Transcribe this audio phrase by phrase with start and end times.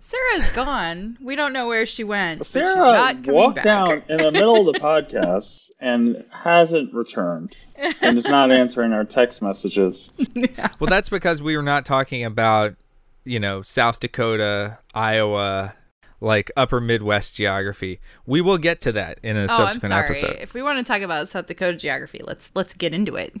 [0.00, 1.18] Sarah's gone.
[1.20, 2.38] We don't know where she went.
[2.38, 3.64] but she's Sarah not walked back.
[3.64, 7.56] down in the middle of the podcast and hasn't returned
[8.02, 10.10] and is not answering our text messages.
[10.78, 12.74] Well, that's because we were not talking about,
[13.24, 15.74] you know, South Dakota, Iowa,
[16.20, 18.00] like upper Midwest geography.
[18.26, 20.04] We will get to that in a Oh, I'm subsequent sorry.
[20.04, 20.36] episode.
[20.40, 23.34] If we want to talk about South Dakota geography, let's let's get into it.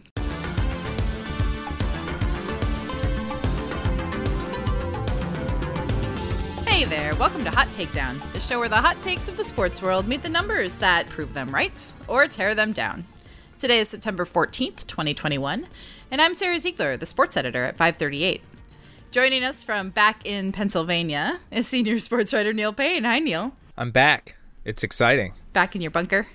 [6.80, 9.82] Hey there, welcome to Hot Takedown, the show where the hot takes of the sports
[9.82, 13.04] world meet the numbers that prove them right or tear them down.
[13.58, 15.66] Today is September 14th, 2021,
[16.10, 18.40] and I'm Sarah Ziegler, the sports editor at 538.
[19.10, 23.04] Joining us from back in Pennsylvania is senior sports writer Neil Payne.
[23.04, 23.52] Hi, Neil.
[23.76, 24.36] I'm back.
[24.64, 25.34] It's exciting.
[25.52, 26.28] Back in your bunker.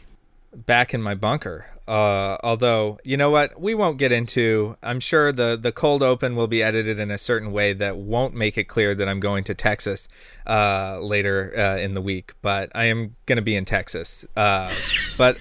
[0.56, 1.66] Back in my bunker.
[1.88, 3.60] Uh, although, you know what?
[3.60, 4.76] We won't get into.
[4.82, 8.34] I'm sure the the cold open will be edited in a certain way that won't
[8.34, 10.08] make it clear that I'm going to Texas
[10.48, 12.34] uh, later uh, in the week.
[12.42, 14.26] But I am going to be in Texas.
[14.36, 14.74] Uh,
[15.18, 15.38] but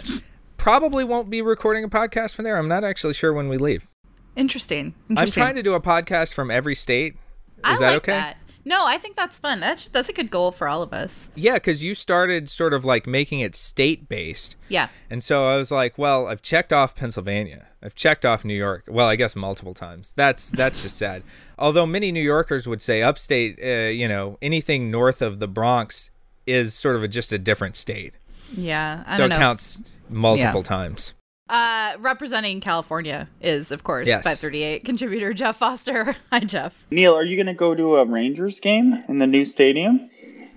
[0.58, 2.56] probably won't be recording a podcast from there.
[2.58, 3.89] I'm not actually sure when we leave.
[4.36, 4.94] Interesting.
[5.17, 7.17] I'm trying to do a podcast from every state.
[7.62, 8.12] I Is that like okay?
[8.12, 8.36] that.
[8.67, 9.61] No, I think that's fun.
[9.61, 11.31] That's that's a good goal for all of us.
[11.34, 14.57] Yeah, because you started sort of like making it state based.
[14.69, 14.89] Yeah.
[15.11, 17.67] And so I was like, well, I've checked off Pennsylvania.
[17.83, 18.85] I've checked off New York.
[18.89, 20.12] Well, I guess multiple times.
[20.17, 21.23] That's that's just sad.
[21.59, 26.11] Although many New Yorkers would say upstate, uh, you know, anything north of the Bronx
[26.47, 28.15] is sort of a, just a different state.
[28.55, 29.05] Yeah.
[29.07, 29.41] I so don't it know.
[29.41, 30.65] counts multiple Yeah.
[30.65, 31.15] times.
[31.48, 34.25] Uh, representing California is, of course, Yes.
[34.25, 36.17] 538 contributor Jeff Foster.
[36.33, 36.86] Hi, Jeff.
[36.91, 40.09] Neil, are you going to go to a Rangers game in the new stadium?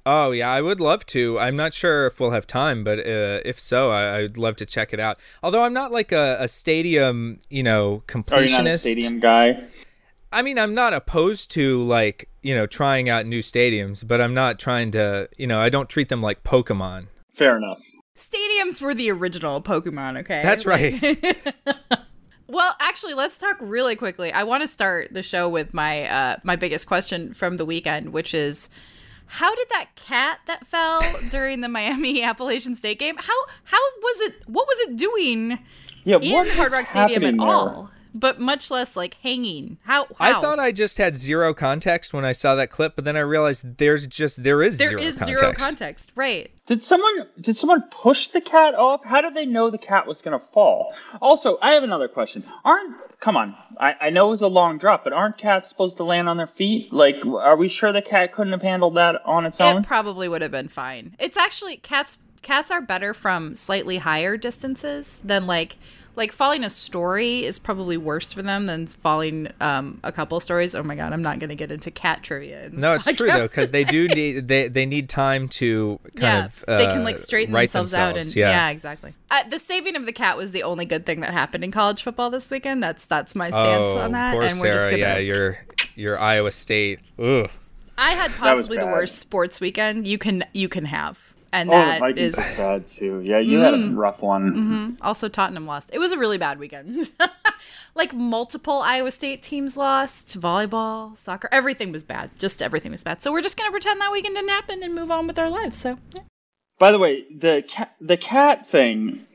[0.06, 1.38] Oh yeah, I would love to.
[1.38, 4.66] I'm not sure if we'll have time, but uh, if so, I, I'd love to
[4.66, 5.20] check it out.
[5.44, 8.14] Although I'm not like a, a stadium, you know, Are you not a
[8.70, 8.80] completionist.
[8.80, 9.68] stadium guy?
[10.32, 14.34] I mean, I'm not opposed to like you know trying out new stadiums, but I'm
[14.34, 17.08] not trying to you know I don't treat them like Pokemon.
[17.34, 17.82] Fair enough.
[18.18, 20.42] Stadiums were the original Pokemon, okay?
[20.44, 21.56] That's right.
[22.50, 24.32] Well, actually, let's talk really quickly.
[24.32, 28.14] I want to start the show with my uh, my biggest question from the weekend,
[28.14, 28.70] which is
[29.26, 33.17] how did that cat that fell during the Miami Appalachian State game?
[33.17, 33.33] How
[33.66, 34.36] how was it?
[34.48, 35.60] What was it doing
[36.05, 37.45] Yeah, in what Hard Rock Stadium at there?
[37.45, 37.92] all?
[38.20, 39.78] But much less like hanging.
[39.83, 40.08] How?
[40.20, 43.22] I thought I just had zero context when I saw that clip, but then I
[43.22, 45.39] realized there's just there is there zero is context.
[45.39, 46.52] zero context, right?
[46.67, 49.05] Did someone did someone push the cat off?
[49.05, 50.95] How did they know the cat was going to fall?
[51.22, 52.44] Also, I have another question.
[52.66, 53.55] Aren't come on?
[53.80, 56.38] I, I know it was a long drop, but aren't cats supposed to land on
[56.38, 56.92] their feet?
[56.92, 59.78] Like, are we sure the cat couldn't have handled that on its own?
[59.78, 61.16] It probably would have been fine.
[61.20, 62.17] It's actually cats.
[62.42, 65.78] Cats are better from slightly higher distances than like
[66.17, 70.73] like falling a story is probably worse for them than falling um, a couple stories.
[70.73, 72.66] Oh my god, I'm not going to get into cat trivia.
[72.66, 76.22] in No, it's true though because they do need they they need time to kind
[76.22, 78.50] yeah, of uh, they can like straighten right themselves, out and yeah.
[78.50, 79.14] yeah, exactly.
[79.30, 82.02] Uh, the saving of the cat was the only good thing that happened in college
[82.02, 82.82] football this weekend.
[82.82, 84.34] That's that's my stance oh, on that.
[84.34, 84.78] poor and we're Sarah.
[84.80, 85.02] just gonna.
[85.02, 85.60] Yeah, your
[85.95, 86.99] your Iowa State.
[87.20, 87.49] Ugh.
[87.98, 91.20] I had possibly the worst sports weekend you can you can have,
[91.52, 93.22] and oh, that Vikings is bad too.
[93.24, 93.96] Yeah, you had a mm-hmm.
[93.96, 94.52] rough one.
[94.52, 95.06] Mm-hmm.
[95.06, 95.90] Also, Tottenham lost.
[95.94, 97.10] It was a really bad weekend.
[97.96, 100.40] like multiple Iowa State teams lost.
[100.40, 102.32] Volleyball, soccer, everything was bad.
[102.38, 103.22] Just everything was bad.
[103.22, 105.78] So we're just gonna pretend that weekend didn't happen and move on with our lives.
[105.78, 106.24] So yeah.
[106.80, 109.26] By the way, the cat the cat thing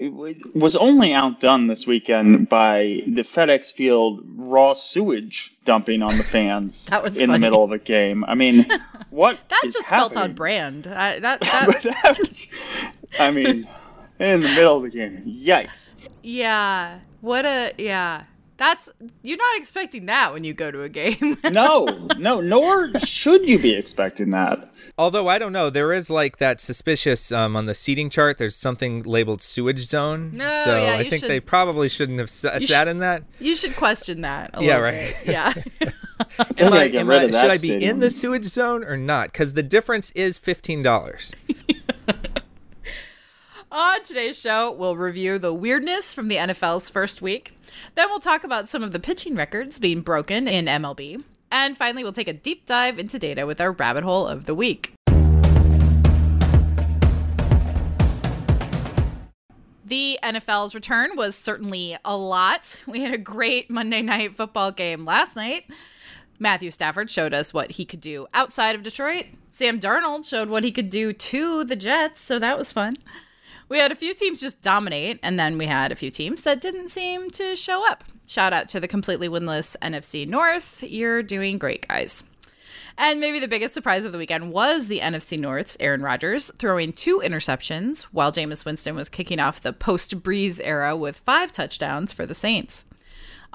[0.54, 6.88] was only outdone this weekend by the FedEx Field raw sewage dumping on the fans
[7.16, 8.24] in the middle of a game.
[8.24, 8.66] I mean,
[9.10, 10.86] what that just felt on brand.
[10.86, 12.46] I, that, that that was-
[13.18, 13.66] I mean,
[14.20, 15.94] in the middle of the game, yikes!
[16.22, 17.00] yeah.
[17.22, 18.24] What a yeah.
[18.62, 18.88] That's
[19.24, 21.36] you're not expecting that when you go to a game.
[21.50, 21.84] No,
[22.16, 24.72] no, nor should you be expecting that.
[24.96, 28.38] Although I don't know, there is like that suspicious um, on the seating chart.
[28.38, 30.30] There's something labeled sewage zone.
[30.32, 32.90] No, so yeah, I you think should- they probably shouldn't have s- You sat sh-
[32.90, 33.24] in that.
[33.40, 34.50] you should question that.
[34.54, 35.16] A Yeah, little right.
[35.24, 35.26] bit.
[35.26, 35.52] Yeah.
[36.38, 37.90] Am gotta I, am I- should I be stadium.
[37.90, 39.32] in the sewage zone or not?
[39.32, 41.34] Because the difference is fifteen dollars.
[43.74, 47.58] On today's show, we'll review the weirdness from the NFL's first week.
[47.94, 51.24] Then we'll talk about some of the pitching records being broken in MLB.
[51.50, 54.54] And finally, we'll take a deep dive into data with our rabbit hole of the
[54.54, 54.92] week.
[59.86, 62.78] The NFL's return was certainly a lot.
[62.86, 65.64] We had a great Monday night football game last night.
[66.38, 69.28] Matthew Stafford showed us what he could do outside of Detroit.
[69.48, 72.98] Sam Darnold showed what he could do to the Jets, so that was fun.
[73.72, 76.60] We had a few teams just dominate, and then we had a few teams that
[76.60, 78.04] didn't seem to show up.
[78.28, 80.82] Shout out to the completely winless NFC North.
[80.82, 82.22] You're doing great, guys.
[82.98, 86.92] And maybe the biggest surprise of the weekend was the NFC North's Aaron Rodgers throwing
[86.92, 92.12] two interceptions while Jameis Winston was kicking off the post Brees era with five touchdowns
[92.12, 92.84] for the Saints.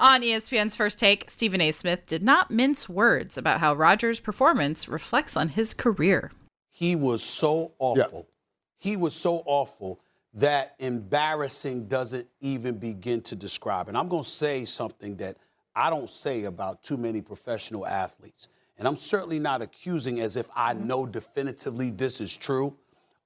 [0.00, 1.70] On ESPN's first take, Stephen A.
[1.70, 6.32] Smith did not mince words about how Rodgers' performance reflects on his career.
[6.72, 8.26] He was so awful.
[8.26, 8.34] Yeah.
[8.80, 10.00] He was so awful
[10.34, 13.88] that embarrassing doesn't even begin to describe.
[13.88, 15.36] And I'm going to say something that
[15.74, 18.48] I don't say about too many professional athletes.
[18.78, 22.76] And I'm certainly not accusing as if I know definitively this is true.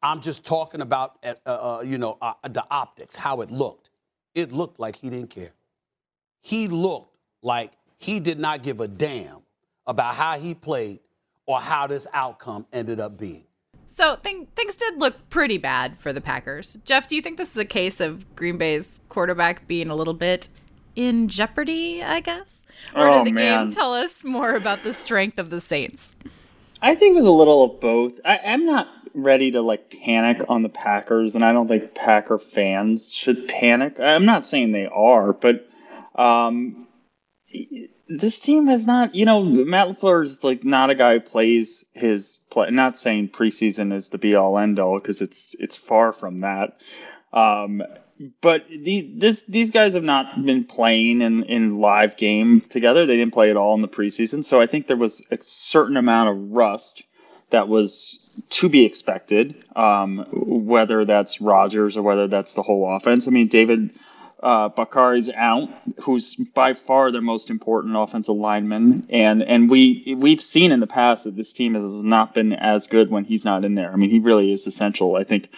[0.03, 3.91] I'm just talking about, uh, uh, you know, uh, the optics, how it looked.
[4.35, 5.53] It looked like he didn't care
[6.43, 9.39] he looked like he did not give a damn
[9.87, 11.01] about how he played
[11.47, 13.45] or how this outcome ended up being.
[13.93, 16.79] So th- things did look pretty bad for the Packers.
[16.85, 20.15] Jeff, do you think this is a case of Green Bay's quarterback being a little
[20.15, 20.49] bit
[20.97, 22.65] in jeopardy, I guess?
[22.95, 23.67] Or oh, did the man.
[23.67, 26.17] game tell us more about the strength of the Saints?
[26.81, 28.19] I think it was a little of both.
[28.25, 32.39] I, I'm not ready to like panic on the Packers, and I don't think Packer
[32.39, 34.01] fans should panic.
[34.01, 35.69] I'm not saying they are, but
[36.15, 36.89] um,
[38.19, 41.85] this team has not, you know, Matt LaFleur is like not a guy who plays
[41.93, 42.71] his play.
[42.71, 46.81] Not saying preseason is the be all end all because it's it's far from that.
[47.33, 47.83] Um,
[48.41, 53.07] but the, this these guys have not been playing in in live game together.
[53.07, 55.97] They didn't play at all in the preseason, so I think there was a certain
[55.97, 57.03] amount of rust
[57.51, 59.63] that was to be expected.
[59.77, 63.29] Um, whether that's Rodgers or whether that's the whole offense.
[63.29, 63.91] I mean, David
[64.43, 65.69] uh, Bakhtiari's out,
[66.01, 70.87] who's by far their most important offensive lineman, and and we we've seen in the
[70.87, 73.93] past that this team has not been as good when he's not in there.
[73.93, 75.49] I mean, he really is essential, I think,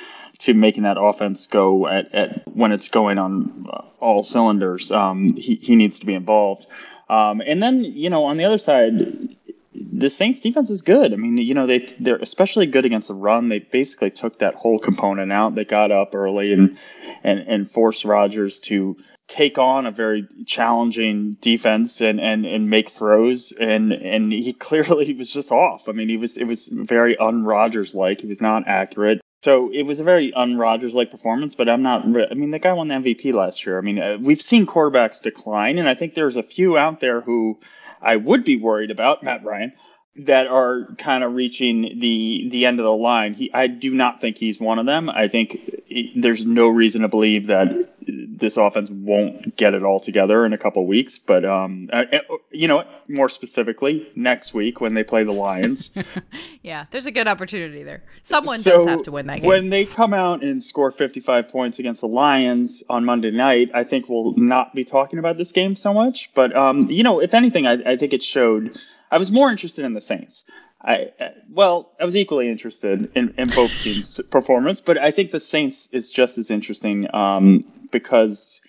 [0.40, 3.66] to making that offense go at, at when it's going on
[4.00, 4.92] all cylinders.
[4.92, 6.66] Um, he he needs to be involved.
[7.08, 9.36] Um, and then you know on the other side,
[9.74, 11.12] the Saints defense is good.
[11.12, 13.48] I mean, you know, they they're especially good against the run.
[13.48, 15.54] They basically took that whole component out.
[15.54, 16.78] They got up early and
[17.22, 22.90] and and forced Rodgers to take on a very challenging defense and and and make
[22.90, 25.88] throws and and he clearly was just off.
[25.88, 28.20] I mean, he was it was very un Rodgers like.
[28.20, 29.20] He was not accurate.
[29.42, 32.04] So it was a very un Rodgers like performance, but I'm not.
[32.30, 33.76] I mean, the guy won the MVP last year.
[33.76, 37.20] I mean, uh, we've seen quarterbacks decline, and I think there's a few out there
[37.20, 37.58] who
[38.04, 39.72] I would be worried about, Matt Ryan,
[40.16, 43.34] that are kind of reaching the the end of the line.
[43.34, 45.10] He, I do not think he's one of them.
[45.10, 45.82] I think
[46.16, 50.58] there's no reason to believe that this offense won't get it all together in a
[50.58, 51.18] couple weeks.
[51.18, 52.18] But um, uh, uh,
[52.50, 55.90] you know, more specifically, next week when they play the Lions.
[56.62, 58.04] yeah, there's a good opportunity there.
[58.22, 59.48] Someone so does have to win that game.
[59.48, 63.84] When they come out and score 55 points against the Lions on Monday night, I
[63.84, 66.30] think we'll not be talking about this game so much.
[66.34, 68.78] But um, you know, if anything, I, I think it showed
[69.10, 70.44] I was more interested in the Saints.
[70.82, 71.12] I
[71.50, 75.88] well, I was equally interested in, in both teams' performance, but I think the Saints
[75.92, 78.60] is just as interesting um, because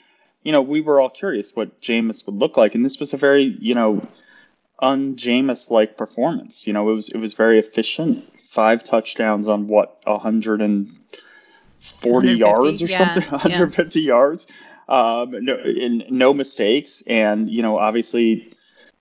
[0.43, 3.17] you know we were all curious what Jameis would look like, and this was a
[3.17, 4.01] very you know
[4.79, 6.65] un Jameis like performance.
[6.67, 10.89] You know, it was it was very efficient, five touchdowns on what hundred and
[11.79, 14.07] forty yards or yeah, something, 150 yeah.
[14.07, 14.47] yards,
[14.87, 15.57] um, no,
[16.09, 18.53] no mistakes, and you know obviously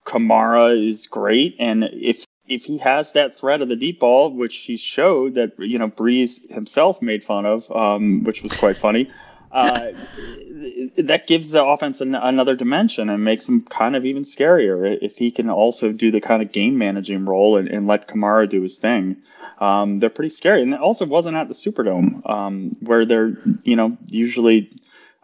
[0.05, 4.57] Kamara is great, and if if he has that threat of the deep ball, which
[4.57, 9.11] he showed that you know Brees himself made fun of, um, which was quite funny,
[9.51, 9.93] uh,
[10.97, 15.17] that gives the offense an, another dimension and makes him kind of even scarier if
[15.17, 18.63] he can also do the kind of game managing role and, and let Kamara do
[18.63, 19.17] his thing.
[19.59, 23.77] Um, they're pretty scary, and it also wasn't at the Superdome um, where they're you
[23.77, 24.71] know usually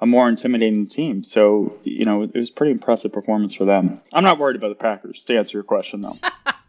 [0.01, 1.23] a more intimidating team.
[1.23, 4.01] So, you know, it was pretty impressive performance for them.
[4.13, 6.19] I'm not worried about the Packers, to answer your question, though.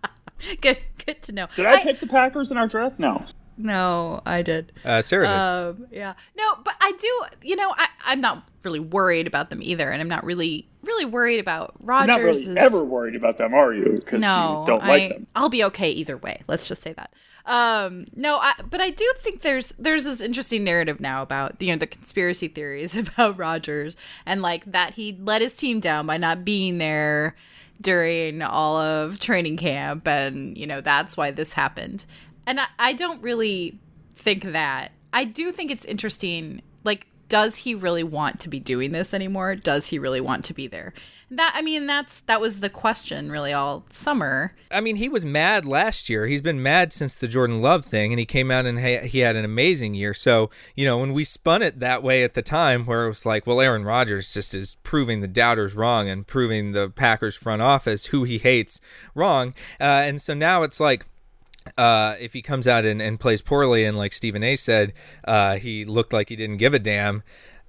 [0.61, 1.47] good, good to know.
[1.55, 2.99] Did I, I, pick the Packers in our draft?
[2.99, 3.23] No.
[3.57, 4.71] No, I did.
[4.83, 5.81] Uh, Sarah did.
[5.83, 6.13] Um, yeah.
[6.35, 9.89] No, but I do, you know, I, I'm not really worried about them either.
[9.89, 12.07] And I'm not really, really worried about Rodgers.
[12.07, 13.99] Not really ever worried about them, are you?
[13.99, 15.27] Because no, you don't like I, them.
[15.35, 16.41] I'll be okay either way.
[16.47, 17.13] Let's just say that.
[17.45, 21.71] Um, no, I, but I do think there's there's this interesting narrative now about you
[21.71, 23.95] know the conspiracy theories about Rodgers
[24.25, 27.35] and like that he let his team down by not being there
[27.81, 32.05] during all of training camp, and you know that's why this happened.
[32.45, 33.79] And I, I don't really
[34.15, 34.91] think that.
[35.13, 39.55] I do think it's interesting, like does he really want to be doing this anymore?
[39.55, 40.93] Does he really want to be there?
[41.29, 44.53] That I mean, that's that was the question really all summer.
[44.69, 46.27] I mean, he was mad last year.
[46.27, 49.37] He's been mad since the Jordan Love thing, and he came out and he had
[49.37, 50.13] an amazing year.
[50.13, 53.25] So you know, when we spun it that way at the time, where it was
[53.25, 57.61] like, well, Aaron Rodgers just is proving the doubters wrong and proving the Packers front
[57.61, 58.81] office who he hates
[59.15, 61.05] wrong, uh, and so now it's like
[61.77, 64.93] uh, if he comes out and, and plays poorly and like Stephen A said,
[65.25, 67.23] uh, he looked like he didn't give a damn.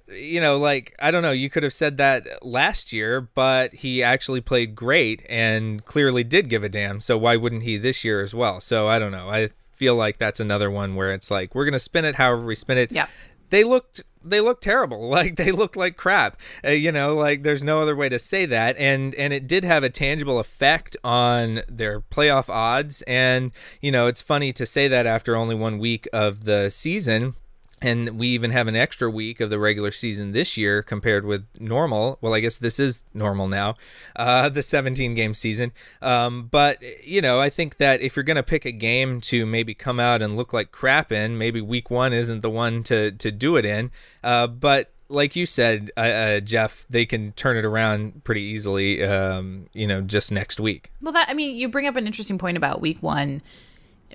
[0.07, 4.03] You know, like I don't know, you could have said that last year, but he
[4.03, 6.99] actually played great and clearly did give a damn.
[6.99, 8.59] So why wouldn't he this year as well?
[8.59, 9.29] So I don't know.
[9.29, 12.55] I feel like that's another one where it's like we're gonna spin it however we
[12.55, 12.91] spin it.
[12.91, 13.07] Yeah.
[13.49, 15.09] They looked they look terrible.
[15.13, 16.39] Like they look like crap.
[16.65, 18.75] Uh, you know, like there's no other way to say that.
[18.79, 23.03] And and it did have a tangible effect on their playoff odds.
[23.03, 27.35] And you know, it's funny to say that after only one week of the season
[27.83, 31.45] and we even have an extra week of the regular season this year compared with
[31.59, 32.17] normal.
[32.21, 33.75] Well, I guess this is normal now,
[34.15, 35.73] uh, the 17 game season.
[36.01, 39.45] Um, but, you know, I think that if you're going to pick a game to
[39.45, 43.11] maybe come out and look like crap in, maybe week one isn't the one to,
[43.11, 43.91] to do it in.
[44.23, 49.03] Uh, but like you said, uh, uh, Jeff, they can turn it around pretty easily,
[49.03, 50.89] um, you know, just next week.
[51.01, 53.41] Well, that, I mean, you bring up an interesting point about week one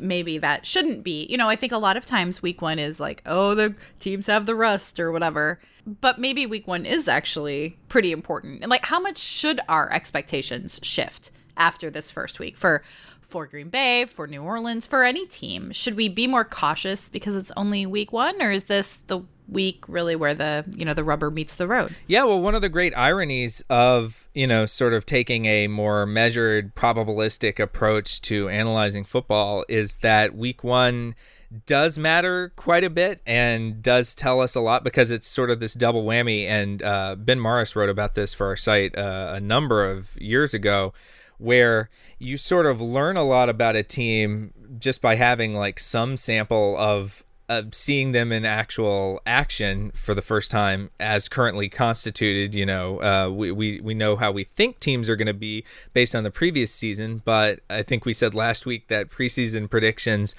[0.03, 1.27] maybe that shouldn't be.
[1.31, 4.27] You know, I think a lot of times week one is like, oh, the teams
[4.27, 5.59] have the rust or whatever.
[6.01, 8.63] But maybe week one is actually pretty important.
[8.63, 12.83] And like, how much should our expectations shift after this first week for
[13.21, 15.71] for Green Bay, for New Orleans, for any team?
[15.73, 19.85] Should we be more cautious because it's only week one, or is this the week
[19.89, 22.69] really where the you know the rubber meets the road yeah well one of the
[22.69, 29.05] great ironies of you know sort of taking a more measured probabilistic approach to analyzing
[29.05, 31.15] football is that week one
[31.65, 35.61] does matter quite a bit and does tell us a lot because it's sort of
[35.61, 39.41] this double whammy and uh, ben morris wrote about this for our site uh, a
[39.41, 40.93] number of years ago
[41.39, 46.17] where you sort of learn a lot about a team just by having like some
[46.17, 52.55] sample of uh, seeing them in actual action for the first time as currently constituted.
[52.55, 55.65] You know, uh, we, we, we know how we think teams are going to be
[55.95, 60.35] based on the previous season, but I think we said last week that preseason predictions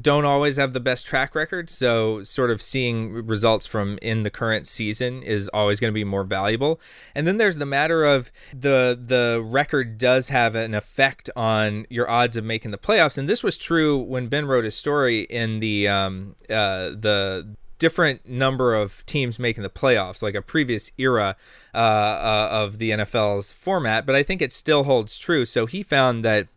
[0.00, 1.70] don't always have the best track record.
[1.70, 6.04] So, sort of seeing results from in the current season is always going to be
[6.04, 6.80] more valuable.
[7.14, 12.10] And then there's the matter of the the record does have an effect on your
[12.10, 13.16] odds of making the playoffs.
[13.16, 18.26] And this was true when Ben wrote his story in the um, uh, the different
[18.26, 21.36] number of teams making the playoffs, like a previous era
[21.74, 24.06] uh, uh, of the NFL's format.
[24.06, 25.44] But I think it still holds true.
[25.44, 26.48] So he found that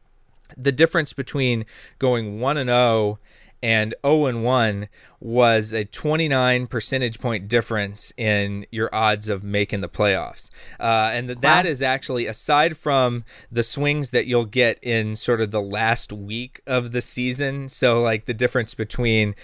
[0.58, 1.66] the difference between
[1.98, 3.20] going 1 and 0
[3.62, 4.88] and 0 and 1
[5.20, 10.50] was a 29 percentage point difference in your odds of making the playoffs.
[10.80, 15.42] Uh, and that, that is actually aside from the swings that you'll get in sort
[15.42, 17.70] of the last week of the season.
[17.70, 19.36] So, like the difference between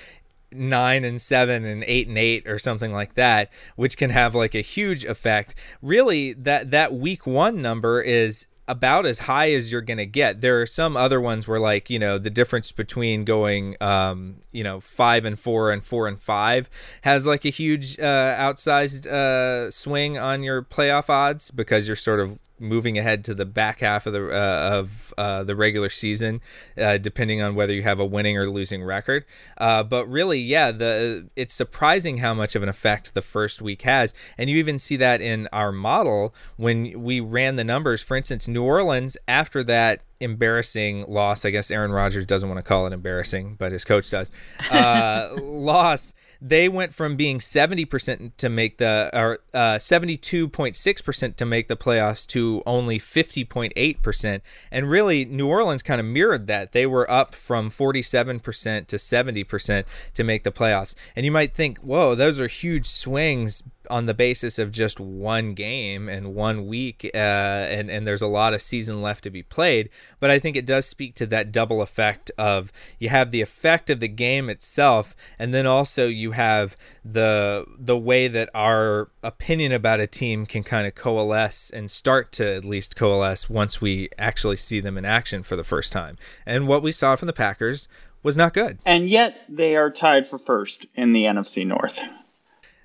[0.51, 4.55] nine and seven and eight and eight or something like that, which can have like
[4.55, 5.55] a huge effect.
[5.81, 10.41] Really, that that week one number is about as high as you're going to get.
[10.41, 14.63] There are some other ones where, like, you know, the difference between going, um, you
[14.63, 16.69] know, five and four and four and five
[17.03, 22.19] has like a huge uh, outsized uh, swing on your playoff odds because you're sort
[22.19, 26.41] of moving ahead to the back half of the uh, of uh, the regular season,
[26.77, 29.25] uh, depending on whether you have a winning or losing record.
[29.57, 33.83] Uh, but really, yeah, the it's surprising how much of an effect the first week
[33.83, 38.01] has, and you even see that in our model when we ran the numbers.
[38.01, 41.45] For instance, New Orleans after that embarrassing loss.
[41.45, 44.31] I guess Aaron Rodgers doesn't want to call it embarrassing, but his coach does.
[44.71, 46.13] Uh, loss
[46.47, 52.27] they went from being 70% to make the or uh, 72.6% to make the playoffs
[52.27, 56.71] to only 50.8% and really New Orleans kind of mirrored that.
[56.71, 60.93] They were up from 47% to 70% to make the playoffs.
[61.15, 65.53] And you might think whoa those are huge swings on the basis of just one
[65.53, 69.43] game and one week, uh, and and there's a lot of season left to be
[69.43, 69.89] played.
[70.19, 73.89] But I think it does speak to that double effect of you have the effect
[73.89, 79.71] of the game itself, and then also you have the the way that our opinion
[79.71, 84.09] about a team can kind of coalesce and start to at least coalesce once we
[84.17, 86.17] actually see them in action for the first time.
[86.45, 87.87] And what we saw from the Packers
[88.21, 88.79] was not good.
[88.85, 91.99] And yet they are tied for first in the NFC North.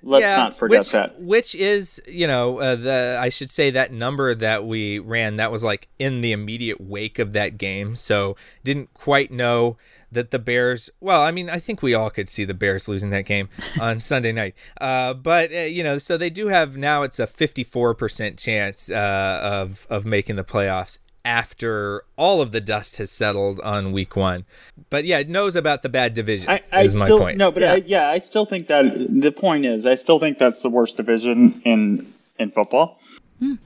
[0.03, 1.21] Let's yeah, not forget which, that.
[1.21, 5.51] Which is, you know, uh, the I should say that number that we ran that
[5.51, 9.77] was like in the immediate wake of that game, so didn't quite know
[10.11, 10.89] that the Bears.
[10.99, 13.99] Well, I mean, I think we all could see the Bears losing that game on
[13.99, 14.55] Sunday night.
[14.79, 18.89] Uh, but uh, you know, so they do have now it's a fifty-four percent chance
[18.89, 24.15] uh, of of making the playoffs after all of the dust has settled on week
[24.15, 24.45] one.
[24.89, 26.49] But yeah, it knows about the bad division.
[26.49, 27.37] I, I is my still, point.
[27.37, 27.73] No, but Yeah.
[27.73, 30.97] I, yeah, I still think that the point is, I still think that's the worst
[30.97, 32.99] division in in football.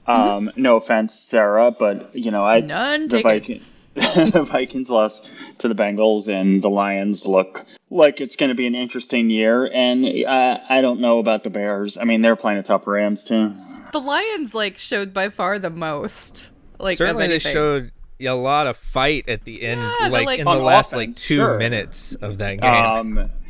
[0.06, 3.30] Um, no offense, Sarah, but you know, I None the taken.
[3.30, 3.62] Viking,
[4.32, 8.66] the Vikings lost to the Bengals, and the Lions look like it's going to be
[8.66, 9.66] an interesting year.
[9.66, 11.98] And uh, I don't know about the Bears.
[11.98, 13.52] I mean, they're playing a tough Rams too.
[13.92, 16.52] The Lions like showed by far the most.
[16.78, 17.52] Like certainly they anything.
[17.52, 20.92] showed a lot of fight at the end, Yeah, like, like, in the on last
[20.94, 21.58] like two sure.
[21.58, 22.74] minutes of that game.
[22.74, 23.30] Um,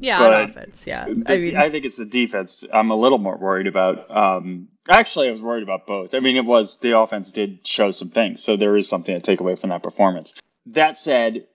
[0.00, 0.84] Yeah, but- on offense.
[0.86, 2.62] Yeah, I I, mean, I think it's the defense.
[2.72, 4.08] I'm a little more worried about.
[4.16, 6.14] Um, actually, I was worried about both.
[6.14, 9.20] I mean, it was the offense did show some things, so there is something to
[9.20, 10.34] take away from that performance.
[10.66, 11.46] That said,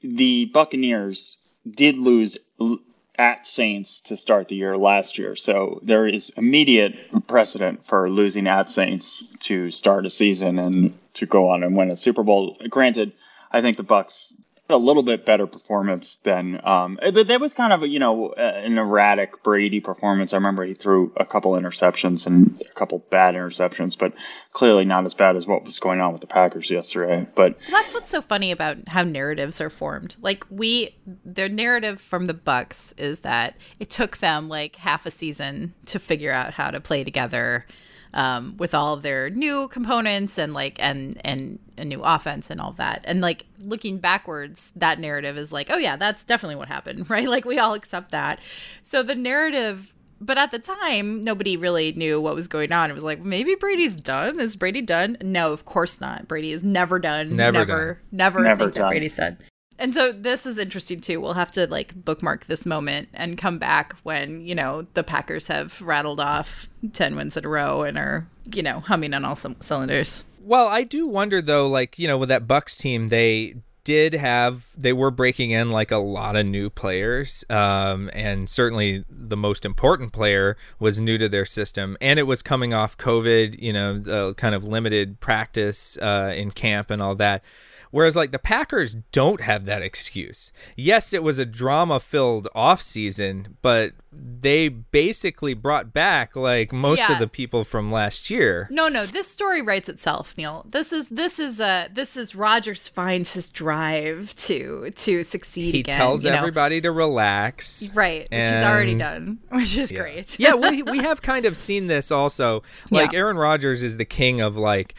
[0.00, 2.78] the Buccaneers did lose l-
[3.18, 6.94] at Saints to start the year last year, so there is immediate
[7.26, 11.90] precedent for losing at Saints to start a season and to go on and win
[11.90, 12.56] a Super Bowl.
[12.70, 13.12] Granted,
[13.50, 14.32] I think the Bucs
[14.68, 18.40] a little bit better performance than um but that was kind of you know uh,
[18.40, 20.32] an erratic Brady performance.
[20.32, 24.12] I remember he threw a couple interceptions and a couple bad interceptions, but
[24.52, 27.26] clearly not as bad as what was going on with the Packers yesterday.
[27.34, 30.16] But that's what's so funny about how narratives are formed.
[30.20, 35.10] Like we, their narrative from the Bucs is that it took them like half a
[35.10, 37.66] season to figure out how to play together.
[38.14, 42.60] Um, with all of their new components and like and and a new offense and
[42.60, 43.02] all that.
[43.04, 47.28] And like looking backwards that narrative is like oh yeah that's definitely what happened right?
[47.28, 48.40] Like we all accept that.
[48.82, 52.90] So the narrative but at the time nobody really knew what was going on.
[52.90, 54.40] It was like maybe brady's done.
[54.40, 55.18] Is brady done?
[55.22, 56.26] No of course not.
[56.26, 57.36] Brady is never done.
[57.36, 58.90] Never never never, Never think that done.
[58.90, 59.38] brady's done
[59.78, 61.20] and so this is interesting too.
[61.20, 65.46] We'll have to like bookmark this moment and come back when, you know, the Packers
[65.48, 69.36] have rattled off 10 wins in a row and are, you know, humming on all
[69.36, 70.24] c- cylinders.
[70.40, 73.56] Well, I do wonder though, like you know, with that Bucs team, they
[73.88, 79.04] did have they were breaking in like a lot of new players, um, and certainly
[79.08, 83.60] the most important player was new to their system, and it was coming off COVID,
[83.60, 87.42] you know, the kind of limited practice uh, in camp and all that.
[87.90, 90.52] Whereas like the Packers don't have that excuse.
[90.76, 97.12] Yes, it was a drama-filled offseason, but they basically brought back like most Yeah.
[97.14, 98.66] of the people from last year.
[98.70, 100.64] No, no, this story writes itself, Neil.
[100.68, 105.80] This is this is uh this is Rodgers finds his drive to to succeed He
[105.80, 105.96] again.
[105.96, 106.36] tells you know?
[106.36, 107.90] everybody to relax.
[107.94, 110.38] Right, which he's already done, which is great.
[110.38, 112.62] yeah, we we have kind of seen this also.
[112.90, 113.18] Like Yeah.
[113.20, 114.94] Aaron Rodgers is the king of like.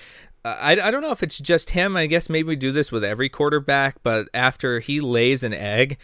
[0.45, 1.95] I, I don't know if it's just him.
[1.97, 5.97] I guess maybe we do this with every quarterback, but after he lays an egg,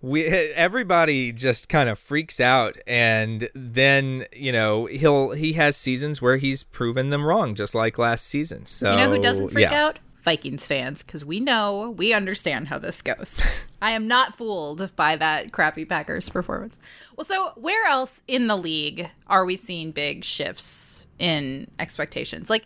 [0.00, 6.20] we everybody just kind of freaks out, and then you know he'll he has seasons
[6.20, 8.66] where he's proven them wrong, just like last season.
[8.66, 9.84] So You know who doesn't freak yeah.
[9.84, 9.98] out?
[10.24, 13.46] Vikings fans, because we know, we understand how this goes.
[13.82, 16.78] I am not fooled by that crappy Packers performance.
[17.14, 22.48] Well, so where else in the league are we seeing big shifts in expectations?
[22.48, 22.64] Like,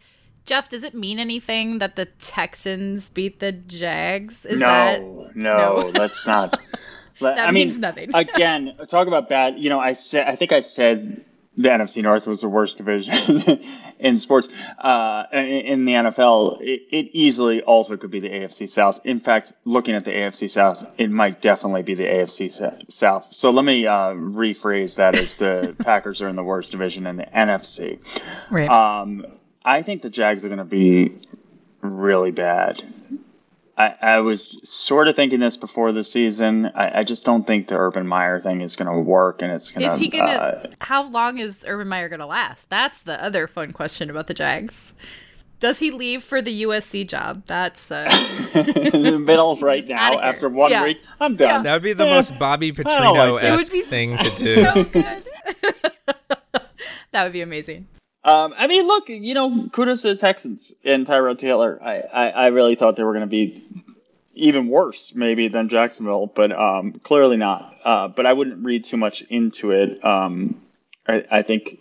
[0.48, 4.46] Jeff, does it mean anything that the Texans beat the Jags?
[4.46, 6.58] Is no, that no, that's not.
[7.20, 8.10] That I mean, means nothing.
[8.14, 9.58] again, talk about bad.
[9.58, 11.24] You know, I said, I think I said
[11.56, 13.60] the NFC North was the worst division
[13.98, 14.46] in sports.
[14.78, 19.00] Uh, in, in the NFL, it, it easily also could be the AFC South.
[19.04, 23.26] In fact, looking at the AFC South, it might definitely be the AFC South.
[23.30, 27.16] So let me uh, rephrase that as the Packers are in the worst division in
[27.16, 27.98] the NFC.
[28.48, 28.70] right?
[28.70, 29.26] Um,
[29.68, 31.12] I think the Jags are going to be
[31.82, 32.82] really bad.
[33.76, 36.66] I, I was sort of thinking this before the season.
[36.74, 39.70] I, I just don't think the Urban Meyer thing is going to work, and it's
[39.70, 39.92] going to.
[39.92, 40.32] is he gonna?
[40.32, 42.68] Uh, how long is Urban Meyer gonna last?
[42.70, 44.94] That's the other fun question about the Jags.
[45.60, 47.42] Does he leave for the USC job?
[47.46, 48.08] That's uh,
[48.54, 50.82] in the middle right now, after one Yeah.
[50.84, 51.62] week, I'm done.
[51.64, 53.48] That would be the Eh, most Bobby Petrino like that.
[53.48, 54.84] It would esque be thing to so do.
[54.84, 55.24] good.
[57.12, 57.86] that would be amazing.
[58.24, 61.78] Um, I mean, look, you know, kudos to the Texans and Tyrod Taylor.
[61.82, 63.64] I, I, I really thought they were going to be
[64.34, 67.76] even worse, maybe, than Jacksonville, but um, clearly not.
[67.84, 70.04] Uh, but I wouldn't read too much into it.
[70.04, 70.60] Um,
[71.06, 71.78] I, I think,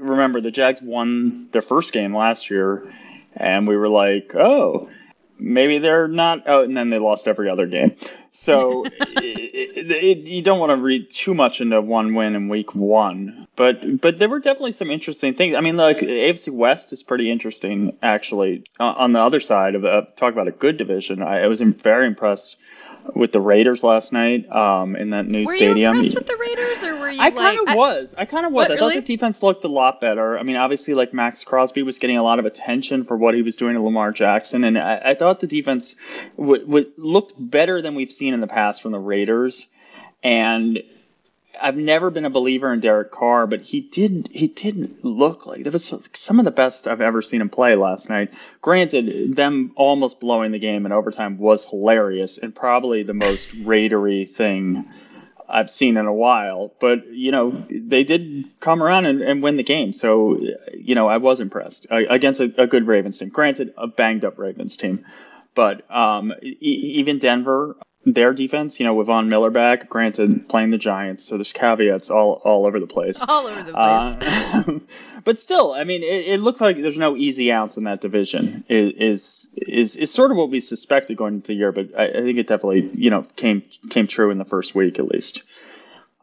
[0.00, 2.90] remember, the Jags won their first game last year,
[3.36, 4.88] and we were like, oh,
[5.42, 6.44] maybe they're not.
[6.46, 7.94] Oh, and then they lost every other game.
[8.30, 12.48] So i- i- it, you don't want to read too much into one win in
[12.48, 15.54] week one, but but there were definitely some interesting things.
[15.54, 18.64] I mean, like AFC West is pretty interesting actually.
[18.80, 21.60] Uh, on the other side of uh, talk about a good division, I, I was
[21.60, 22.56] very impressed
[23.14, 25.76] with the Raiders last night um, in that new were stadium.
[25.76, 27.20] you impressed with the Raiders, or were you?
[27.20, 28.14] I like, kind of was.
[28.16, 28.68] I kind of was.
[28.68, 29.00] What, I thought really?
[29.00, 30.38] the defense looked a lot better.
[30.38, 33.42] I mean, obviously, like Maxx Crosby was getting a lot of attention for what he
[33.42, 35.96] was doing to Lamar Jackson, and I, I thought the defense
[36.36, 39.66] w- w- looked better than we've seen in the past from the Raiders.
[40.22, 40.82] And
[41.62, 45.62] I've never been a believer in Derek Carr, but he did he didn't look like
[45.62, 48.32] that was some of the best I've ever seen him play last night.
[48.60, 54.24] Granted, them almost blowing the game in overtime was hilarious and probably the most Raidery
[54.24, 54.86] thing
[55.48, 56.74] I've seen in a while.
[56.80, 60.40] But you know, they did come around and, and win the game, so
[60.74, 63.28] you know I was impressed uh, against a, a good Ravens team.
[63.28, 65.04] Granted, a banged up Ravens team,
[65.54, 70.70] but um, e- even Denver their defense, you know, with Von Miller back, granted playing
[70.70, 73.22] the Giants, so there's caveats all, all over the place.
[73.28, 73.76] all over the place.
[73.76, 74.78] Uh,
[75.24, 78.64] but still, I mean, it, it, looks like there's no easy outs in that division.
[78.68, 82.06] Is is is, is sort of what we suspected going into the year, but I,
[82.06, 85.42] I, think it definitely, you know, came came true in the first week at least.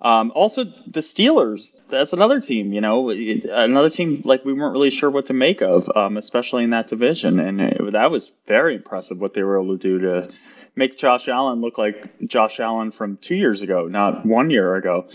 [0.02, 1.82] Um, also, the Steelers.
[1.90, 2.72] That's another team.
[2.72, 6.64] You know, another team like we weren't really sure what to make of, um, especially
[6.64, 10.00] in that division, and it, that was very impressive what they were able to do
[10.00, 10.30] to
[10.76, 15.08] make Josh Allen look like Josh Allen from two years ago, not one year ago.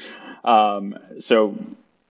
[0.45, 1.57] Um, so,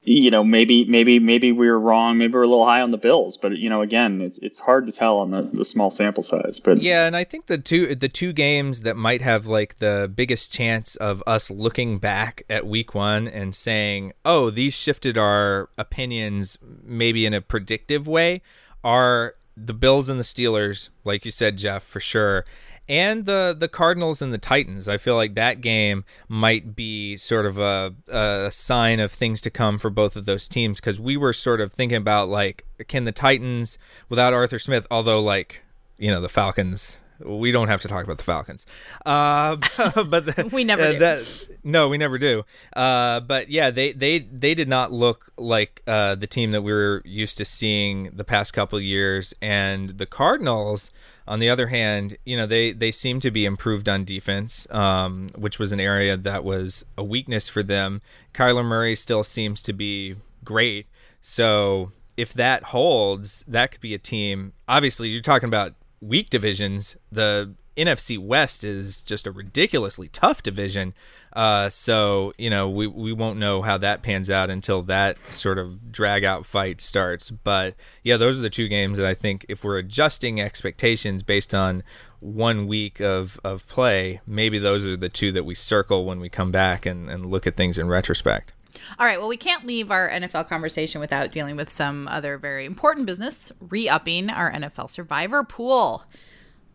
[0.05, 2.19] you know, maybe maybe maybe we were wrong.
[2.19, 4.87] Maybe we're a little high on the Bills, but you know, again, it's it's hard
[4.87, 6.61] to tell on the, the small sample size.
[6.61, 10.11] But yeah, and I think the two the two games that might have like the
[10.15, 15.71] biggest chance of us looking back at Week One and saying, "Oh, these shifted our
[15.79, 18.43] opinions," maybe in a predictive way,
[18.83, 22.45] are the Bills and the Steelers, like you said, Jeff, for sure
[22.89, 24.89] and the the Cardinals and the Titans.
[24.89, 29.51] I feel like that game might be sort of a, a sign of things to
[29.51, 33.05] come for both of those teams because we were sort of thinking about like, can
[33.05, 34.87] the Titans without Arthur Smith?
[34.91, 35.63] Although like
[35.99, 37.01] you know the Falcons.
[37.21, 38.67] We don't have to talk about the Falcons,
[39.07, 40.99] uh, but the, we never uh, do.
[40.99, 42.45] That, no, we never do.
[42.75, 46.73] Uh, but yeah, they they they did not look like uh, the team that we
[46.73, 50.91] were used to seeing the past couple years, and the Cardinals
[51.27, 55.29] on the other hand, you know they they seem to be improved on defense, um,
[55.37, 58.01] which was an area that was a weakness for them.
[58.35, 60.87] Kyler Murray still seems to be great,
[61.23, 64.53] so if that holds, that could be a team.
[64.69, 65.75] Obviously, you're talking about
[66.07, 66.97] weak divisions.
[67.11, 70.95] The NFC West is just a ridiculously tough division.
[71.33, 75.59] Uh, so you know we we won't know how that pans out until that sort
[75.59, 77.31] of drag out fight starts.
[77.31, 81.55] But yeah, those are the two games that I think if we're adjusting expectations based
[81.55, 81.83] on
[82.21, 86.29] one week of of play, maybe those are the two that we circle when we
[86.29, 88.53] come back and, and look at things in retrospect.
[88.99, 89.19] All right.
[89.19, 93.53] Well, we can't leave our NFL conversation without dealing with some other very important business
[93.61, 96.05] re upping our NFL survivor pool.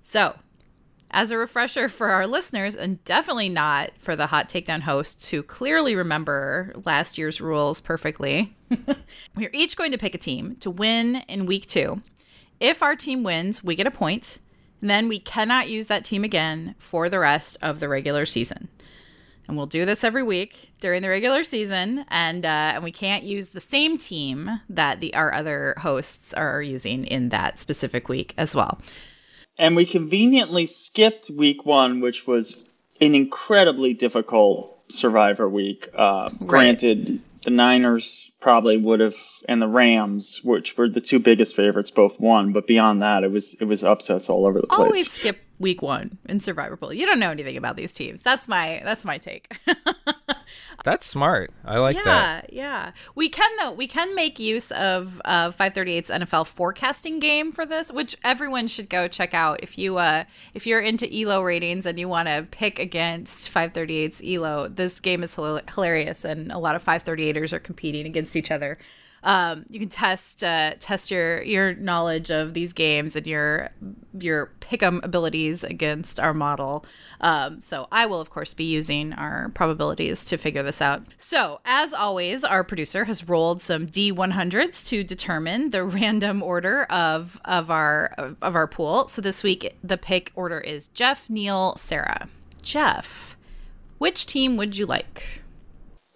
[0.01, 0.35] So,
[1.11, 5.41] as a refresher for our listeners, and definitely not for the hot takedown hosts who
[5.41, 8.55] clearly remember last year's rules perfectly,
[9.35, 12.01] we're each going to pick a team to win in week two.
[12.59, 14.39] If our team wins, we get a point.
[14.81, 18.69] Then we cannot use that team again for the rest of the regular season
[19.49, 23.23] and we'll do this every week during the regular season and uh, and we can't
[23.23, 28.33] use the same team that the our other hosts are using in that specific week
[28.37, 28.79] as well
[29.57, 32.69] and we conveniently skipped week one which was
[33.01, 36.47] an incredibly difficult survivor week uh, right.
[36.47, 39.15] granted the niners probably would have
[39.47, 43.31] and the rams which were the two biggest favorites both won but beyond that it
[43.31, 44.79] was it was upsets all over the place.
[44.79, 48.21] Always skip week one in survivor pool you don't know anything about these teams.
[48.21, 49.59] That's my that's my take
[50.83, 51.51] that's smart.
[51.65, 52.53] I like yeah, that.
[52.53, 52.91] Yeah yeah.
[53.15, 57.91] We can though we can make use of uh 538's nfl forecasting game for this
[57.91, 61.99] which everyone should go check out if you uh if you're into elo ratings and
[61.99, 66.83] you want to pick against 538's elo this game is hilarious and a lot of
[66.83, 68.77] 538ers are competing against each other
[69.23, 73.69] um, you can test uh, test your your knowledge of these games and your
[74.17, 76.85] your pick'em abilities against our model.
[77.21, 81.03] Um, so I will of course be using our probabilities to figure this out.
[81.17, 87.39] So as always, our producer has rolled some D100s to determine the random order of
[87.45, 89.07] of our of our pool.
[89.07, 92.29] So this week the pick order is Jeff, Neil, Sarah.
[92.61, 93.37] Jeff,
[93.97, 95.41] which team would you like?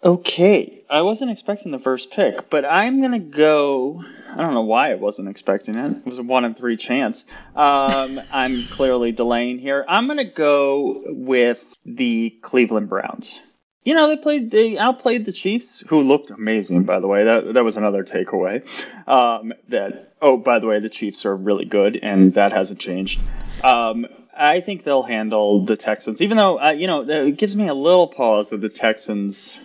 [0.06, 4.04] Okay, I wasn't expecting the first pick, but I'm gonna go.
[4.30, 5.98] I don't know why I wasn't expecting it.
[5.98, 7.24] It was a one in three chance.
[7.56, 9.86] Um, I'm clearly delaying here.
[9.88, 13.40] I'm gonna go with the Cleveland Browns.
[13.86, 17.24] You know, they played, they outplayed the Chiefs, who looked amazing, by the way.
[17.24, 18.68] That that was another takeaway.
[19.08, 23.22] Um, that oh, by the way, the Chiefs are really good, and that hasn't changed.
[23.64, 27.70] Um, I think they'll handle the Texans, even though uh, you know it gives me
[27.70, 29.58] a little pause that the Texans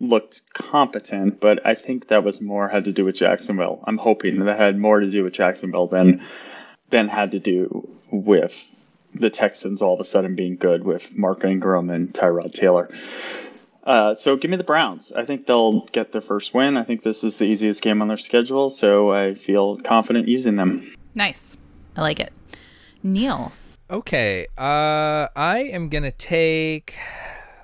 [0.00, 3.82] looked competent, but I think that was more had to do with Jacksonville.
[3.86, 6.24] I'm hoping that had more to do with Jacksonville than
[6.90, 8.70] than had to do with
[9.14, 12.90] the Texans all of a sudden being good with Mark Ingram and Tyrod Taylor.
[13.84, 15.12] Uh, so give me the Browns.
[15.12, 16.76] I think they'll get their first win.
[16.76, 20.56] I think this is the easiest game on their schedule, so I feel confident using
[20.56, 20.94] them.
[21.14, 21.56] Nice.
[21.96, 22.32] I like it.
[23.02, 23.52] Neil.
[23.90, 24.46] Okay.
[24.56, 26.96] Uh, I am gonna take.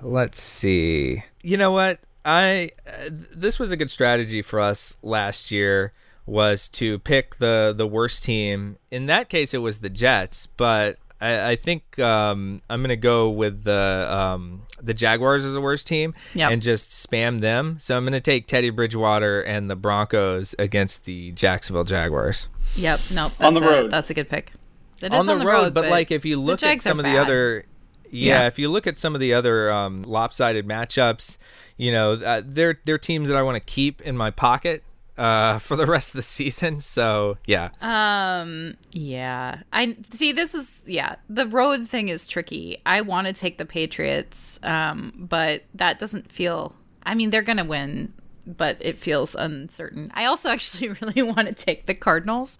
[0.01, 1.23] Let's see.
[1.41, 1.99] You know what?
[2.23, 5.91] I uh, this was a good strategy for us last year
[6.25, 8.77] was to pick the the worst team.
[8.89, 13.29] In that case, it was the Jets, but I, I think um, I'm gonna go
[13.29, 16.51] with the um, the Jaguars as the worst team Yep.
[16.51, 17.77] and just spam them.
[17.79, 22.49] So I'm gonna take Teddy Bridgewater and the Broncos against the Jacksonville Jaguars.
[22.75, 22.99] Yep.
[23.11, 23.31] Nope.
[23.37, 23.91] That's On the a, road.
[23.91, 24.53] That's a good pick.
[25.01, 27.17] It is on the, road, but, like if you look at some are of the
[27.17, 27.65] other
[28.11, 28.47] yeah, Yeah.
[28.47, 31.37] if you look at some of the other um, lopsided matchups
[31.77, 34.83] you know uh, they're they're teams that i want to keep in my pocket
[35.17, 38.75] uh, for the rest of the season so yeah Um.
[38.93, 39.61] Yeah.
[39.73, 40.31] I see.
[40.31, 41.15] This is yeah.
[41.29, 42.77] The road thing is tricky.
[42.85, 46.75] I want to take the Patriots, um, but that doesn't feel.
[47.03, 48.13] I mean, they're gonna win,
[48.47, 50.11] but it feels uncertain.
[50.15, 52.57] I also actually really want to take the Cardinals,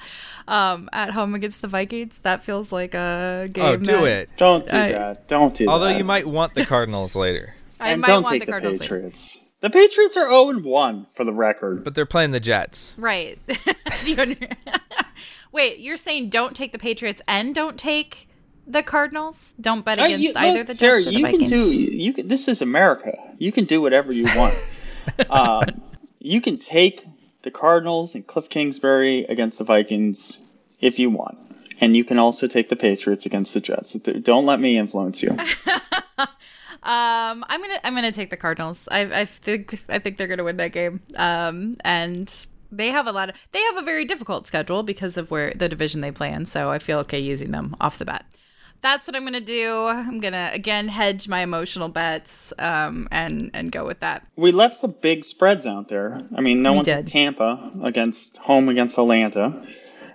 [0.47, 2.19] um, at home against the Vikings.
[2.19, 3.65] That feels like a game.
[3.65, 5.27] oh do that it Don't do I- that.
[5.27, 5.71] Don't do that.
[5.71, 5.97] although that.
[5.97, 8.79] you might want the cardinals later I and might don't want take the the, Cardinals.
[8.79, 9.37] Patriots.
[9.61, 11.83] The Patriots are 0 1 for the record.
[11.83, 13.39] but they're playing the jets Right.
[14.05, 14.15] You
[15.51, 18.27] Wait, you're saying don't take the Patriots and don't take
[18.65, 19.53] the Cardinals?
[19.59, 21.49] Don't bet Uh, against you- either look, the Sarah, Jets or the you Vikings.
[21.49, 23.17] Can do, you can, this is America.
[23.37, 24.55] You can do whatever you want.
[25.29, 25.63] Um,
[26.19, 27.05] you can take
[27.43, 30.37] the Cardinals and Cliff Kingsbury against the Vikings
[30.79, 31.37] if you want.
[31.79, 33.93] And you can also take the Patriots against the Jets.
[33.93, 35.35] Don't let me influence you.
[36.83, 38.87] Um, I'm gonna I'm gonna take the Cardinals.
[38.91, 40.99] I I think I think they're gonna win that game.
[41.15, 45.29] Um, and they have a lot of they have a very difficult schedule because of
[45.29, 46.45] where the division they play in.
[46.47, 48.25] So I feel okay using them off the bat.
[48.81, 49.87] That's what I'm gonna do.
[49.87, 52.51] I'm gonna again hedge my emotional bets.
[52.57, 54.25] Um, and and go with that.
[54.35, 56.21] we left some big spreads out there.
[56.35, 57.05] I mean, no We one did.
[57.05, 59.65] took Tampa against home against Atlanta,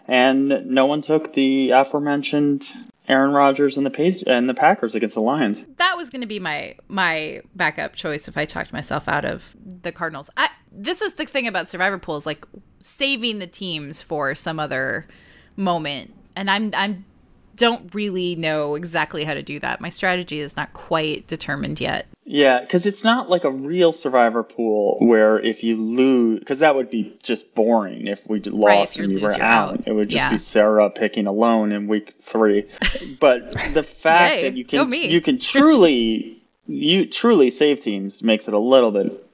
[0.09, 2.67] and no one took the aforementioned
[3.09, 5.65] Aaron Rodgers and the Page and the Packers against the Lions.
[5.77, 9.55] that was going to be my my backup choice if I talked myself out of
[9.65, 10.29] the Cardinals.
[10.37, 12.45] I this is the thing about survivor pools like
[12.81, 15.07] saving the teams for some other
[15.57, 16.13] moment.
[16.35, 17.05] And I'm I'm
[17.57, 19.81] don't really know exactly how to do that.
[19.81, 22.07] My strategy is not quite determined yet.
[22.25, 26.75] Yeah, because it's not like a real survivor pool where if you lose, because that
[26.75, 29.75] would be just boring if we lost if and you were out.
[29.75, 29.83] out.
[29.87, 30.31] It would just Yeah.
[30.33, 32.67] be Sarah picking alone in week three.
[33.21, 38.49] But the fact Yay, that you can you can truly you truly save teams makes
[38.49, 39.26] it a little bit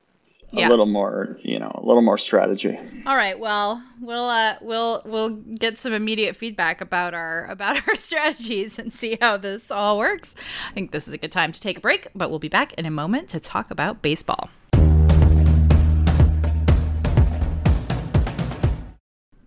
[0.53, 2.79] a little more you know a little more strategy.
[3.07, 7.95] All right, well, we'll uh we'll we'll get some immediate feedback about our about our
[7.97, 10.35] strategies and see how this all works.
[10.71, 12.73] I think this is a good time to take a break, but we'll be back
[12.75, 14.51] in a moment to talk about baseball.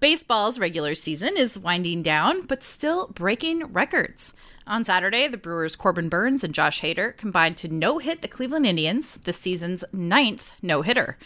[0.06, 4.36] Baseball's regular season is winding down, but still breaking records.
[4.68, 8.68] On Saturday, the Brewers' Corbin Burnes and Josh Hader combined to no hit the Cleveland
[8.68, 11.18] Indians, the season's ninth no hitter.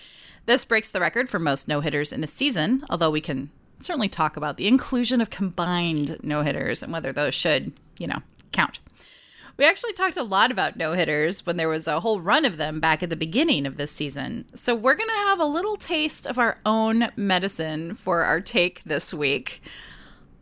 [0.45, 3.49] This breaks the record for most no hitters in a season, although we can
[3.81, 8.19] certainly talk about the inclusion of combined no hitters and whether those should, you know,
[8.53, 8.79] count.
[9.59, 12.55] We actually talked a lot about no hitters when there was a whole run of
[12.55, 14.45] them back at the beginning of this season.
[14.55, 18.81] So we're going to have a little taste of our own medicine for our take
[18.85, 19.61] this week.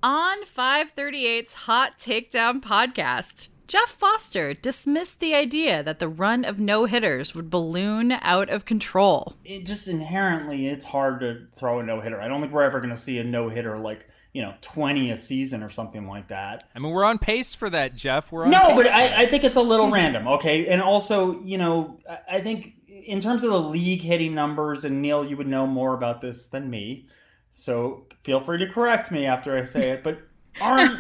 [0.04, 6.86] On 538's Hot Takedown podcast, Jeff Foster dismissed the idea that the run of no
[6.86, 9.34] hitters would balloon out of control.
[9.44, 12.22] it just inherently it's hard to throw a no hitter.
[12.22, 15.10] I don't think we're ever going to see a no hitter like you know twenty
[15.10, 16.69] a season or something like that.
[16.76, 18.88] i mean we're on pace for that jeff we're on No, pace but.
[18.89, 19.93] I, I think it's a little hmm.
[19.93, 20.28] random.
[20.28, 24.84] Okay, and also you know I- I think in terms of the league hitting numbers,
[24.84, 27.08] and Neil, you would know more about this than me,
[27.52, 30.04] so feel free to correct me after I say it.
[30.04, 30.19] But
[30.62, 31.00] Aren't,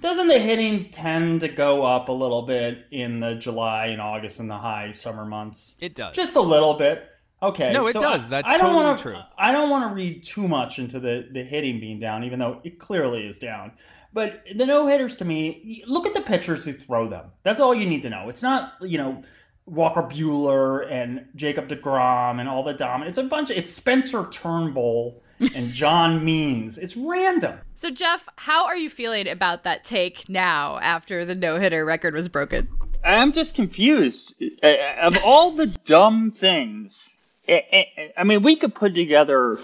[0.00, 4.38] doesn't the hitting tend to go up a little bit in the July and August
[4.40, 5.76] and the high summer months?
[5.80, 6.14] It does.
[6.14, 7.08] Just a little bit.
[7.42, 7.72] Okay.
[7.72, 8.28] No, it so does.
[8.28, 9.18] That's I don't totally wanna, true.
[9.36, 12.60] I don't want to read too much into the, the hitting being down, even though
[12.62, 13.72] it clearly is down.
[14.12, 17.26] But the no hitters to me, look at the pitchers who throw them.
[17.42, 18.28] That's all you need to know.
[18.28, 19.22] It's not, you know,
[19.66, 23.08] Walker Buehler and Jacob DeGrom and all the dominant.
[23.08, 25.22] It's a bunch of, it's Spencer Turnbull
[25.54, 26.78] and John Means.
[26.78, 27.58] It's random.
[27.74, 32.14] So, Jeff, how are you feeling about that take now after the no hitter record
[32.14, 32.68] was broken?
[33.04, 34.40] I'm just confused.
[34.62, 37.08] Uh, Of all the dumb things,
[37.48, 39.58] I- mean, we could put together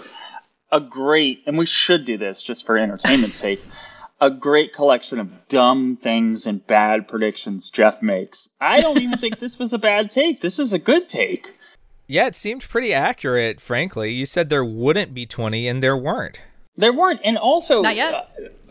[0.71, 3.59] a great, and we should do this just for entertainment's sake,
[4.21, 8.49] a great collection of dumb things and bad predictions Jeff makes.
[8.59, 10.41] I don't even think this was a bad take.
[10.41, 11.53] This is a good take.
[12.07, 14.11] Yeah, it seemed pretty accurate, frankly.
[14.11, 16.41] You said there wouldn't be 20, and there weren't.
[16.79, 18.13] There weren't, and also Not yet.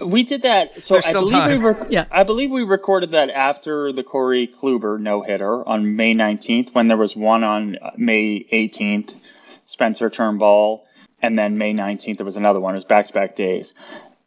[0.00, 0.82] uh, we did that.
[0.82, 1.58] So There's I still believe time.
[1.58, 2.04] we rec- Yeah.
[2.10, 6.88] I believe we recorded that after the Corey Kluber no hitter on May 19th, when
[6.88, 9.14] there was one on uh, May 18th,
[9.66, 10.86] Spencer Turnbull,
[11.20, 12.74] and then May 19th there was another one.
[12.74, 13.74] It was back to back days.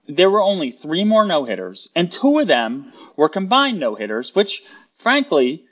[0.08, 4.36] There were only three more no hitters, and two of them were combined no hitters,
[4.36, 4.62] which
[4.98, 5.65] frankly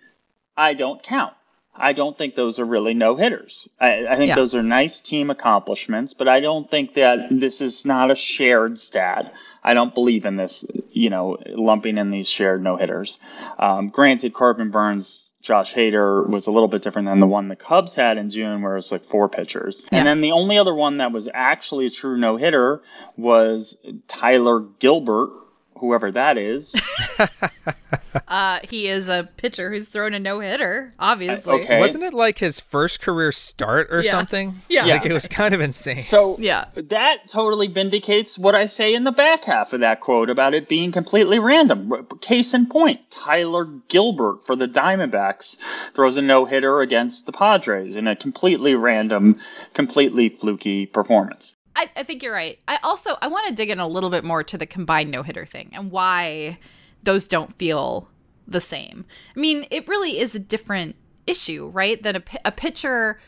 [0.57, 1.33] I don't count.
[1.79, 3.67] I don't think those are really no hitters.
[3.79, 4.35] I, I think Yeah.
[4.35, 8.77] those are nice team accomplishments, but I don't think that this is not a shared
[8.77, 9.33] stat.
[9.63, 13.17] I don't believe in this, you know, lumping in these shared no hitters.
[13.57, 17.55] Um, granted, Corbin Burnes, Josh Hader was a little bit different than the one the
[17.55, 19.83] Cubs had in June, where it was like four pitchers.
[19.91, 19.99] Yeah.
[19.99, 22.81] And then the only other one that was actually a true no hitter
[23.17, 23.75] was
[24.07, 25.29] Tyler Gilbert,
[25.77, 26.75] whoever that is.
[28.27, 31.61] Uh, he is a pitcher who's thrown a no hitter, obviously.
[31.63, 31.79] okay.
[31.79, 34.11] Wasn't it like his first career start or Yeah.
[34.11, 34.61] something?
[34.69, 34.85] Yeah.
[34.85, 36.03] Like it was kind of insane.
[36.03, 36.65] So Yeah.
[36.75, 40.67] that totally vindicates what I say in the back half of that quote about it
[40.69, 41.91] being completely random.
[42.21, 45.57] Case in point, Tyler Gilbert for the Diamondbacks
[45.93, 49.37] throws a no hitter against the Padres in a completely random,
[49.73, 51.53] completely fluky performance.
[51.75, 52.59] I, I think you're right.
[52.67, 55.23] I also I want to dig in a little bit more to the combined no
[55.23, 56.57] hitter thing and why
[57.03, 58.09] those don't feel
[58.47, 59.05] the same.
[59.35, 60.95] I mean, it really is a different
[61.27, 62.01] issue, right?
[62.01, 63.19] Than a, a pitcher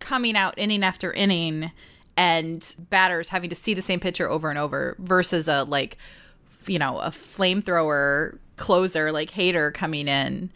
[0.00, 1.70] coming out inning after inning
[2.16, 5.96] and batters having to see the same pitcher over and over versus a like
[6.66, 10.50] you know a flamethrower closer like Hader coming in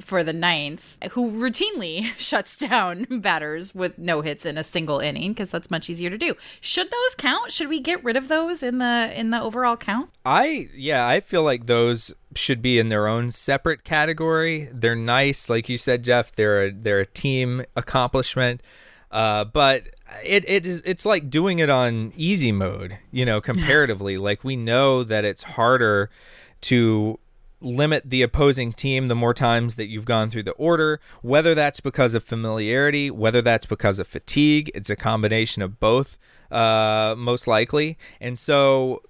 [0.00, 5.32] for the ninth, who routinely shuts down batters with no hits in a single inning
[5.32, 6.34] because that's much easier to do.
[6.60, 7.52] Should those count?
[7.52, 10.10] Should we get rid of those in the in the overall count?
[10.24, 14.68] I yeah, I feel like those should be in their own separate category.
[14.72, 16.32] They're nice, like you said, Jeff.
[16.32, 18.62] They're a, they're a team accomplishment,
[19.10, 19.84] uh, but
[20.24, 22.98] it it is it's like doing it on easy mode.
[23.10, 26.10] You know, comparatively, like we know that it's harder
[26.62, 27.18] to
[27.60, 31.80] limit the opposing team the more times that you've gone through the order, whether that's
[31.80, 34.70] because of familiarity, whether that's because of fatigue.
[34.74, 36.18] It's a combination of both,
[36.50, 37.98] uh, most likely.
[38.20, 39.02] And so,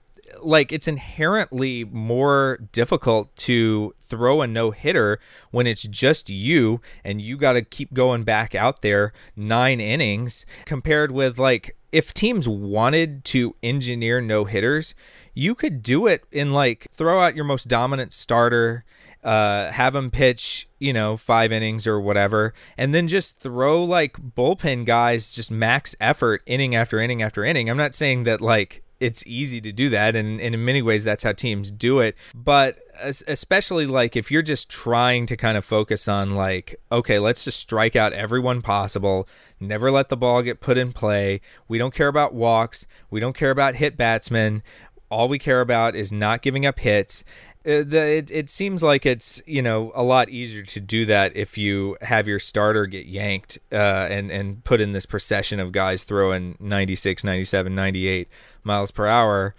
[0.43, 5.19] like, it's inherently more difficult to throw a no hitter
[5.51, 10.47] when it's just you and you got to keep going back out there nine innings
[10.65, 14.95] compared with, like, if teams wanted to engineer no hitters,
[15.35, 18.85] you could do it in like throw out your most dominant starter,
[19.25, 24.19] uh, have him pitch, you know, five innings or whatever, and then just throw like
[24.19, 27.71] bullpen guys just max effort inning after inning after inning.
[27.71, 31.05] I'm not saying that like it's easy to do that and, and in many ways
[31.05, 32.17] that's how teams do it.
[32.35, 37.45] But especially like if you're just trying to kind of focus on like okay let's
[37.45, 39.29] just strike out everyone possible
[39.61, 43.37] never let the ball get put in play we don't care about walks we don't
[43.37, 44.63] care about hit batsmen
[45.11, 47.25] all we care about is not giving up hits
[47.69, 51.37] uh, the, it, it seems like it's you know a lot easier to do that
[51.37, 55.71] if you have your starter get yanked uh, and and put in this procession of
[55.71, 58.29] guys throwing 96 97 98
[58.65, 59.55] miles per hour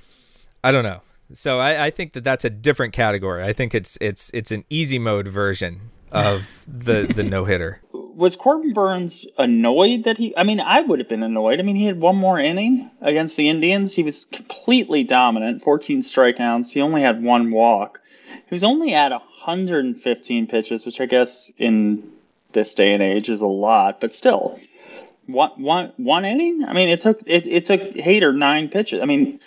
[0.63, 1.01] i don't know
[1.33, 4.65] so I, I think that that's a different category i think it's it's it's an
[4.71, 10.35] easy mode version of the the no hitter Was Corbin Burnes annoyed that he?
[10.35, 11.59] I mean, I would have been annoyed.
[11.59, 13.93] I mean, he had one more inning against the Indians.
[13.93, 16.69] He was completely dominant, 14 strikeouts.
[16.69, 17.98] He only had one walk.
[18.49, 22.11] Was only at 115 pitches, which I guess in
[22.51, 24.59] this day and age is a lot, but still,
[25.27, 26.63] one one one inning.
[26.67, 29.01] I mean, it took it, it took Hader nine pitches.
[29.01, 29.39] I mean.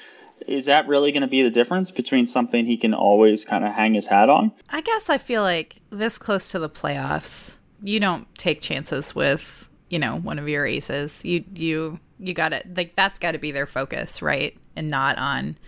[0.48, 3.72] Is that really going to be the difference between something he can always kind of
[3.72, 4.50] hang his hat on?
[4.70, 9.68] I guess I feel like this close to the playoffs, you don't take chances with,
[9.88, 11.24] you know, one of your aces.
[11.24, 14.56] You you you got to like that's got to be their focus, right?
[14.74, 15.58] And not on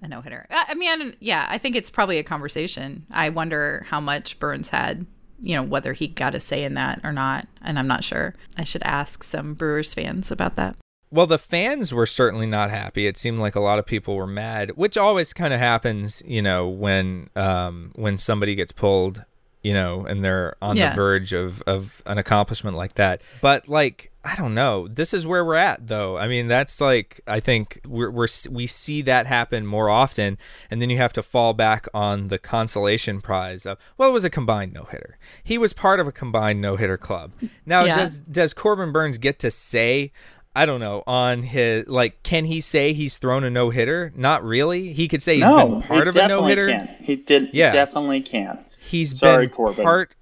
[0.00, 0.46] a no hitter.
[0.50, 3.06] I, mean, yeah, I think it's probably a conversation.
[3.10, 5.06] I wonder how much Burnes had,
[5.40, 7.48] you know, whether he got a say in that or not.
[7.62, 8.34] And I'm not sure.
[8.56, 10.76] I should ask some Brewers fans about that.
[11.10, 13.06] Well, the fans were certainly not happy.
[13.06, 16.42] It seemed like a lot of people were mad, which always kind of happens, you
[16.42, 19.24] know, when um, when somebody gets pulled,
[19.62, 20.90] you know, and they're on Yeah.
[20.90, 23.22] the verge of of an accomplishment like that.
[23.40, 24.88] But like, I don't know.
[24.88, 26.16] This is where we're at, though.
[26.18, 30.38] I mean, that's like I think we're, we're we see that happen more often,
[30.70, 34.24] and then you have to fall back on the consolation prize of well, it was
[34.24, 35.18] a combined no hitter.
[35.42, 37.32] He was part of a combined no hitter club.
[37.66, 37.96] Now, Yeah.
[37.96, 40.12] does does Corbin Burnes get to say?
[40.56, 44.12] I don't know on his like can he say he's thrown a no hitter?
[44.16, 44.92] Not really.
[44.92, 46.76] He could say he's no, been part he of a no hitter.
[47.00, 47.50] He did.
[47.52, 47.70] Yeah.
[47.72, 48.58] Definitely can.
[48.88, 49.84] He's Sorry, been Corbin.
[49.84, 50.14] part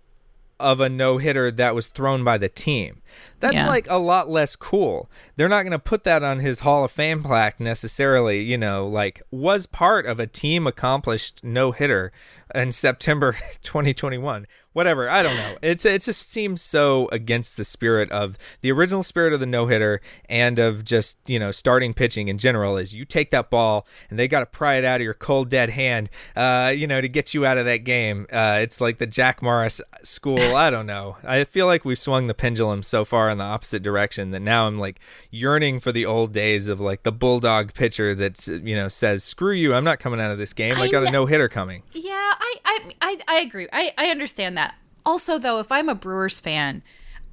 [0.59, 3.03] of a no hitter that was thrown by the team.
[3.41, 3.67] That's Yeah.
[3.67, 5.11] like a lot less cool.
[5.37, 8.87] They're not going to put that on his Hall of Fame plaque necessarily, you know,
[8.89, 12.11] like was part of a team accomplished no hitter
[12.55, 14.47] in September 2021.
[14.77, 15.57] Whatever, I don't know.
[15.63, 19.69] It's it just seems so against the spirit of the original spirit of the no
[19.69, 22.77] hitter and of just you know starting pitching in general.
[22.77, 25.49] Is you take that ball and they got to pry it out of your cold
[25.49, 28.27] dead hand, uh, you know, to get you out of that game.
[28.31, 30.55] Uh, it's like the Jack Morris school.
[30.55, 31.17] I don't know.
[31.25, 34.67] I feel like we've swung the pendulum so far in the opposite direction that now
[34.67, 35.01] I'm like
[35.31, 39.53] yearning for the old days of like the bulldog pitcher that's you know says screw
[39.53, 40.77] you, I'm not coming out of this game.
[40.77, 41.83] I, I got a no hitter coming.
[41.95, 43.69] Yeah, I, I, I, I agree.
[43.73, 44.66] I, I understand that.
[45.07, 46.83] Also, though, if I'm a Brewers fan,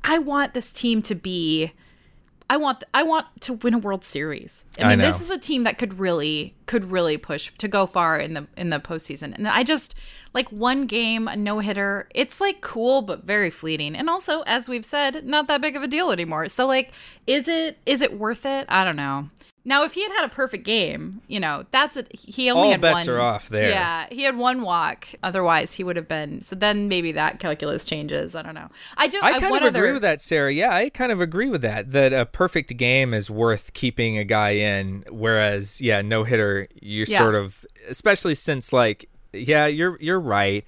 [0.03, 1.73] I want this team to be.
[2.49, 4.65] I want I want to win a World Series.
[4.77, 5.05] I I mean, know.
[5.05, 8.45] this is a team that could really could really push to go far in the
[8.55, 9.33] in the postseason.
[9.33, 9.95] And I just
[10.33, 12.07] like one game, a no hitter.
[12.13, 13.95] It's like cool but very fleeting.
[13.95, 16.47] And also, as we've said, not that big of a deal anymore.
[16.49, 16.91] So like,
[17.25, 18.67] is it is it worth it?
[18.69, 19.29] I don't know.
[19.65, 22.13] Now, if he had had a perfect game, you know, that's it.
[22.13, 23.15] He only All had bets one.
[23.15, 23.69] are off there.
[23.69, 25.07] Yeah, he had one walk.
[25.23, 26.41] Otherwise, he would have been.
[26.41, 28.35] So then maybe that calculus changes.
[28.35, 28.67] I don't know.
[28.97, 29.19] I do.
[29.23, 30.51] I kind one of agree other- with that, Sarah.
[30.51, 31.91] Yeah, I kind of agree with that.
[31.91, 37.05] That a perfect game is worth keeping a guy in, whereas yeah, no hitter, you
[37.07, 37.17] Yeah.
[37.19, 40.65] sort of, especially since like yeah, you're you're right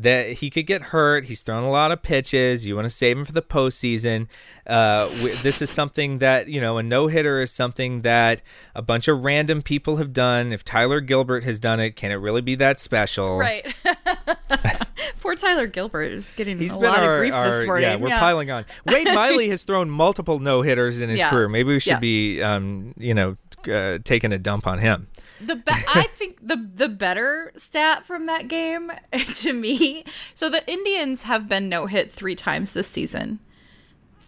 [0.00, 1.24] that he could get hurt.
[1.26, 2.66] He's thrown a lot of pitches.
[2.66, 4.28] You want to save him for the postseason.
[4.66, 5.08] Uh,
[5.42, 8.42] this is something that you know a no hitter is something that
[8.74, 10.52] a bunch of random people have done.
[10.52, 13.36] If Tyler Gilbert has done it, can it really be that special?
[13.38, 13.66] Right.
[15.20, 17.82] Poor Tyler Gilbert is getting He's a been lot our, of grief our- this morning.
[17.90, 18.64] yeah, we're piling on.
[18.86, 21.30] Wade Miley has thrown multiple no hitters in his Yeah.
[21.30, 21.48] career.
[21.48, 21.98] Maybe we should Yeah.
[21.98, 23.36] be, um, you know,
[23.70, 25.08] uh, taking a dump on him.
[25.40, 28.92] The be- I think the the better stat from that game
[29.34, 30.04] to me.
[30.34, 33.38] So the Indians have been no hit three times this season.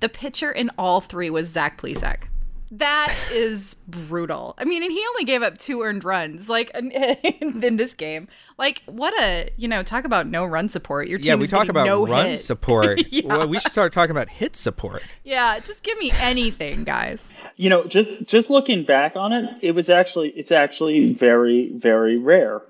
[0.01, 2.25] The pitcher in all three was Zach Plesac.
[2.73, 4.55] That is brutal.
[4.57, 6.91] I mean, and he only gave up two earned runs, like in,
[7.63, 8.29] in this game.
[8.59, 11.09] Like, what a you know, talk about no run support.
[11.09, 12.37] Your team Yeah, we is talk about no run hit.
[12.39, 13.01] support.
[13.11, 13.23] Yeah.
[13.27, 15.03] Well, we should start talking about hit support.
[15.25, 17.35] Yeah, just give me anything, guys.
[17.57, 22.17] You know, just just looking back on it, it was actually it's actually very very
[22.17, 22.63] rare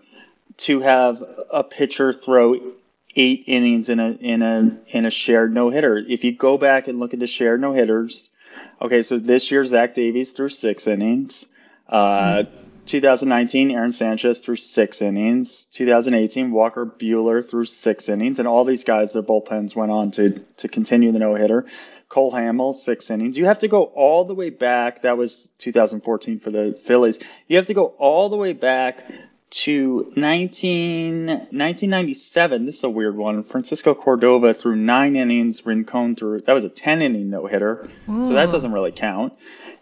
[0.59, 1.23] to have
[1.53, 2.59] a pitcher throw
[3.17, 5.99] eight innings in a in a in a shared no hitter.
[5.99, 8.31] If you go back and look at the shared no hitters,
[8.81, 11.47] okay, so this year Zach Davies threw six innings.
[11.89, 12.45] Uh,
[12.87, 15.67] 2019, Aaron Sanchez threw six innings.
[15.67, 20.41] 2018, Walker Buehler threw six innings, and all these guys, their bullpens went on to
[20.59, 21.67] to continue the no hitter.
[22.09, 23.39] Cole Hamels, six innings.
[23.39, 25.03] You have to go all the way back.
[25.03, 27.21] That was 2014 for the Phillies.
[27.47, 29.05] You have to go all the way back
[29.51, 32.65] to 19, 1997.
[32.65, 33.43] This is a weird one.
[33.43, 35.67] Francisco Cordova threw nine innings.
[35.67, 37.89] Rincon threw, that was a 10 inning no hitter.
[38.07, 39.33] So that doesn't really count.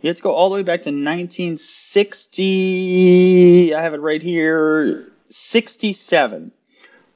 [0.00, 3.74] You have to go all the way back to 1960.
[3.74, 6.52] I have it right here 67,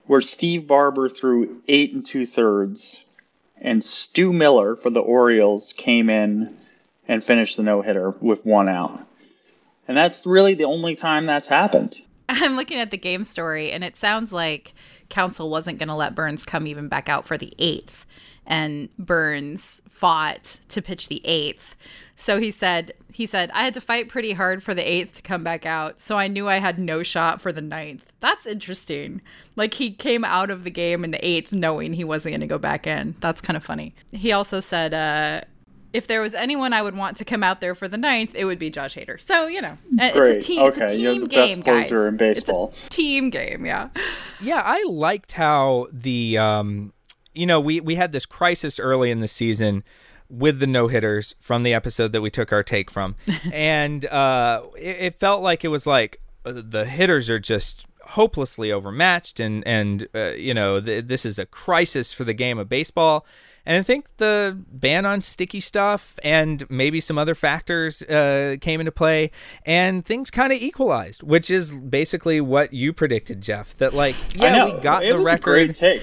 [0.07, 3.07] where Steve Barber threw eight and two thirds
[3.63, 6.59] and Stu Miller for the Orioles came in
[7.09, 9.07] and finished the no hitter with one out.
[9.89, 12.01] And that's really the only time that's happened.
[12.41, 14.75] I'm looking at the game story, and it sounds like
[15.09, 18.07] Counsell wasn't going to let Burnes come even back out for the eighth.
[18.47, 21.77] And Burnes fought to pitch the eighth.
[22.17, 25.23] So he said, he said, I had to fight pretty hard for the eighth to
[25.23, 26.01] come back out.
[26.01, 28.13] So I knew I had no shot for the ninth.
[28.21, 29.23] That's interesting.
[29.55, 32.47] Like he came out of the game in the eighth knowing he wasn't going to
[32.47, 33.15] go back in.
[33.21, 33.95] That's kind of funny.
[34.11, 35.43] He also said, uh,
[35.93, 38.45] if there was anyone I would want to come out there for the ninth, it
[38.45, 39.21] would be Josh Hader.
[39.21, 40.43] So you know, uh, it's a Great.
[40.43, 40.63] team.
[40.67, 41.91] It's a Okay, you're team the best game, guys.
[41.91, 42.69] in baseball.
[42.73, 43.67] It's a team game.
[43.67, 43.89] Yeah.
[44.41, 46.93] Yeah, I liked how the um,
[47.35, 49.85] you know we we had this crisis early in the season
[50.29, 53.15] with the no hitters from the episode that we took our take from,
[53.53, 58.73] and uh, it, it felt like it was like uh, the hitters are just hopelessly
[58.73, 62.69] overmatched, and and uh, you know th- this is a crisis for the game of
[62.69, 63.27] baseball.
[63.65, 68.81] And I think the ban on sticky stuff and maybe some other factors uh, came
[68.81, 69.31] into play,
[69.65, 73.77] and things kind of equalized, which is basically what you predicted, Jeff.
[73.77, 75.67] That like, yeah, we got it the record.
[75.69, 76.03] Great take.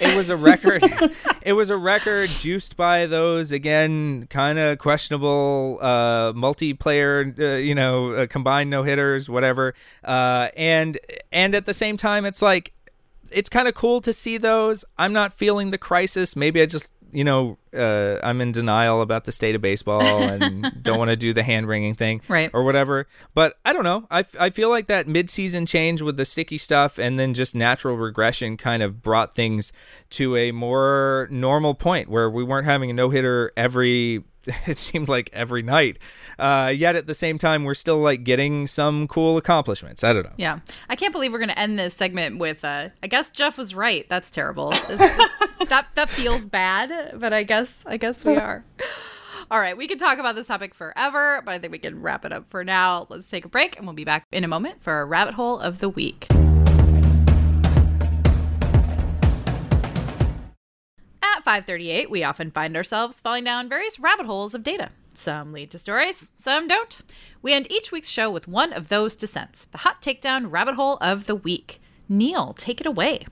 [0.00, 0.82] It was a record.
[1.42, 7.74] it was a record juiced by those again, kind of questionable uh, multiplayer, uh, you
[7.74, 9.74] know, uh, combined no hitters, whatever.
[10.02, 10.98] Uh, and
[11.30, 12.72] and at the same time, it's like
[13.30, 14.84] it's kind of cool to see those.
[14.96, 16.36] I'm not feeling the crisis.
[16.36, 20.72] Maybe I just you know, uh, I'm in denial about the state of baseball and
[20.82, 23.06] don't want to do the hand wringing thing, right, or whatever.
[23.34, 24.06] But I don't know.
[24.10, 27.34] I, f- I feel like that mid season change with the sticky stuff and then
[27.34, 29.72] just natural regression kind of brought things
[30.10, 34.24] to a more normal point where we weren't having a no hitter every
[34.66, 35.98] it seemed like every night.
[36.38, 40.04] Uh, yet at the same time, we're still like getting some cool accomplishments.
[40.04, 40.32] I don't know.
[40.36, 42.64] Yeah, I can't believe we're going to end this segment with.
[42.64, 44.08] Uh, I guess Jeff was right.
[44.08, 44.72] That's terrible.
[44.72, 48.64] It's, it's, that that feels bad, but I guess I guess we are.
[49.50, 52.24] All right, we could talk about this topic forever, but I think we can wrap
[52.24, 53.06] it up for now.
[53.10, 55.58] Let's take a break, and we'll be back in a moment for a rabbit hole
[55.58, 56.26] of the week.
[61.44, 64.88] At 538, we often find ourselves falling down various rabbit holes of data.
[65.12, 67.02] Some lead to stories, some don't.
[67.42, 70.96] We end each week's show with one of those descents, the hot takedown rabbit hole
[71.02, 71.82] of the week.
[72.08, 73.26] Neil, take it away.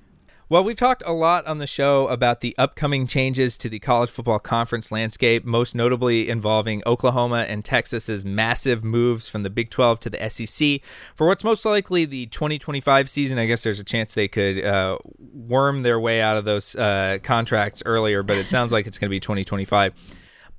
[0.53, 4.11] Well, we've talked a lot on the show about the upcoming changes to the college
[4.11, 10.01] football conference landscape, most notably involving Oklahoma and Texas's massive moves from the Big 12
[10.01, 10.83] to the SEC.
[11.15, 14.99] For what's most likely the 2025 season, I guess there's a chance they could uh,
[15.19, 19.09] worm their way out of those uh, contracts earlier, but it sounds like it's going
[19.09, 19.95] to be 2025.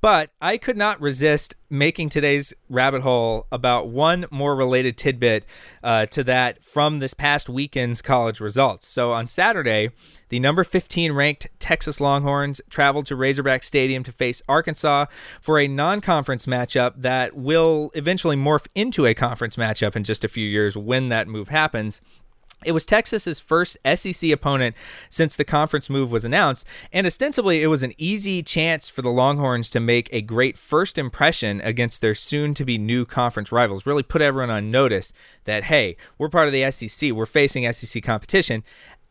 [0.03, 5.45] But I could not resist making today's rabbit hole about one more related tidbit
[5.81, 8.85] uh, to that from this past weekend's college results.
[8.85, 9.91] So on Saturday,
[10.27, 15.05] the number 15 ranked Texas Longhorns traveled to Razorback Stadium to face Arkansas
[15.39, 20.25] for a non conference matchup that will eventually morph into a conference matchup in just
[20.25, 22.01] a few years when that move happens.
[22.65, 24.75] It was Texas's first SEC opponent
[25.09, 29.09] since the conference move was announced, and ostensibly it was an easy chance for the
[29.09, 33.85] Longhorns to make a great first impression against their soon to be new conference rivals.
[33.85, 35.13] Really put everyone on notice
[35.45, 38.63] that, hey, we're part of the SEC, we're facing SEC competition.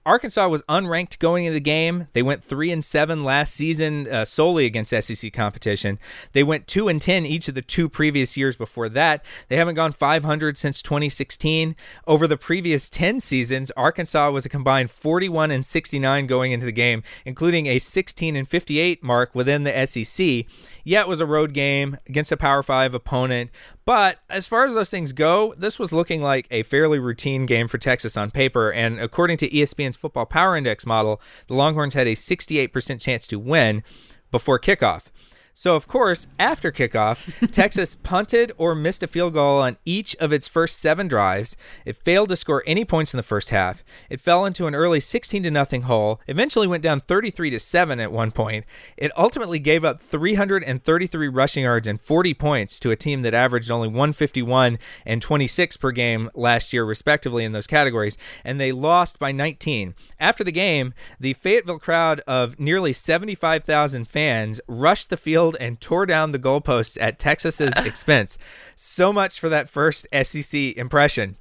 [0.04, 2.08] Arkansas was unranked going into the game.
[2.12, 5.98] They went three and seven last season uh, solely against SEC competition.
[6.32, 9.24] They went two and ten each of the two previous years before that.
[9.48, 11.76] They haven't gone 500 since 2016.
[12.06, 16.72] Over the previous 10 seasons, Arkansas was a combined 41 and 69 going into the
[16.72, 20.46] game, including a 16 and 58 mark within the SEC.
[20.84, 23.50] Yeah, it was a road game against a Power Five opponent,
[23.84, 27.68] but as far as those things go, this was looking like a fairly routine game
[27.68, 28.72] for Texas on paper.
[28.72, 33.38] And according to ESPN's Football Power Index model, the Longhorns had a 68% chance to
[33.38, 33.82] win
[34.30, 35.11] before kickoff.
[35.54, 40.32] So, of course, after kickoff, Texas punted or missed a field goal on each of
[40.32, 41.56] its first seven drives.
[41.84, 43.84] It failed to score any points in the first half.
[44.08, 48.00] It fell into an early 16 to nothing hole, eventually went down 33 to 7
[48.00, 48.64] at one point.
[48.96, 53.70] It ultimately gave up 333 rushing yards and 40 points to a team that averaged
[53.70, 59.18] only 151 and 26 per game last year, respectively, in those categories, and they lost
[59.18, 59.94] by 19.
[60.18, 66.06] After the game, the Fayetteville crowd of nearly 75,000 fans rushed the field and tore
[66.06, 68.38] down the goalposts at Texas's expense.
[68.76, 71.36] So much for that first SEC impression.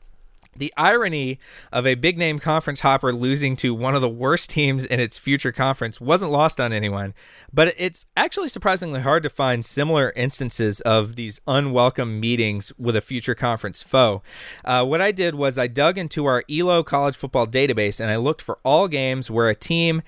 [0.53, 1.39] The irony
[1.71, 5.17] of a big name conference hopper losing to one of the worst teams in its
[5.17, 7.13] future conference wasn't lost on anyone,
[7.53, 13.01] but it's actually surprisingly hard to find similar instances of these unwelcome meetings with a
[13.01, 14.21] future conference foe.
[14.65, 18.17] Uh, what I did was I dug into our ELO college football database and I
[18.17, 20.01] looked for all games where a team,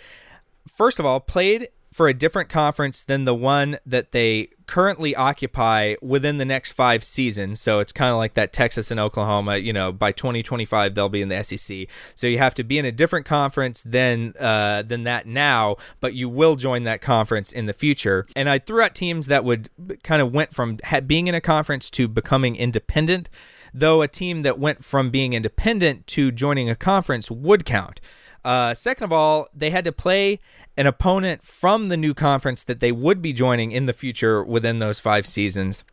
[0.68, 5.96] first of all, played for a different conference than the one that they currently occupy
[6.02, 7.62] within the next five seasons.
[7.62, 11.22] So it's kind of like that Texas and Oklahoma, you know, by 2025 they'll be
[11.22, 11.88] in the SEC.
[12.16, 16.16] So you have to be in a different conference than uh, than that now, but
[16.16, 18.26] you will join that conference in the future.
[18.36, 19.70] And I threw out teams that would
[20.04, 23.30] kind of went from being in a conference to becoming independent,
[23.74, 28.00] though a team that went from being independent to joining a conference would count.
[28.44, 30.40] Uh, second of all, they had to play
[30.78, 34.80] an opponent from the new conference that they would be joining in the future within
[34.80, 35.84] those five seasons.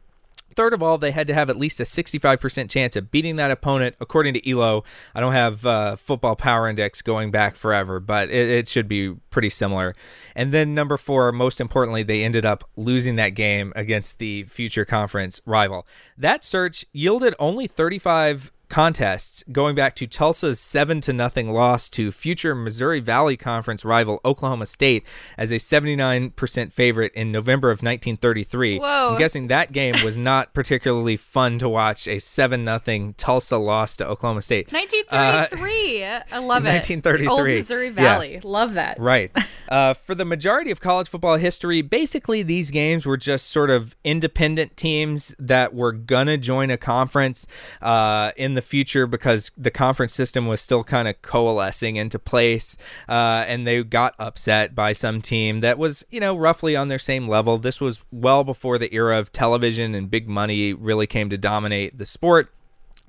[0.56, 3.52] Third of all, they had to have at least a 65% chance of beating that
[3.52, 4.82] opponent, according to ELO.
[5.14, 9.14] I don't have uh, football power index going back forever, but it, it, should be
[9.30, 9.94] pretty similar.
[10.34, 14.84] And then number four, most importantly, they ended up losing that game against the future
[14.84, 15.86] conference rival.
[16.18, 22.10] That search yielded only 35 contests, going back to Tulsa's seven to nothing loss to
[22.12, 25.04] future Missouri Valley Conference rival Oklahoma State
[25.36, 28.78] as a 79% favorite in November of 1933.
[28.78, 29.10] Whoa.
[29.12, 32.08] I'm guessing that game was not particularly fun to watch.
[32.08, 34.72] A seven nothing Tulsa loss to Oklahoma State.
[34.72, 36.04] 1933.
[36.04, 36.70] I love it.
[36.70, 37.26] 1933.
[37.28, 37.92] Old Missouri Yeah.
[37.92, 38.40] Valley.
[38.42, 38.98] Love that.
[38.98, 39.30] Right.
[39.70, 43.94] Uh, for the majority of college football history, basically these games were just sort of
[44.02, 47.46] independent teams that were gonna join a conference
[47.80, 52.76] uh, in the future because the conference system was still kind of coalescing into place,
[53.08, 56.98] uh, and they got upset by some team that was, you know, roughly on their
[56.98, 57.58] same level.
[57.58, 61.98] This was well before the era of television and big money really came to dominate
[61.98, 62.52] the sport.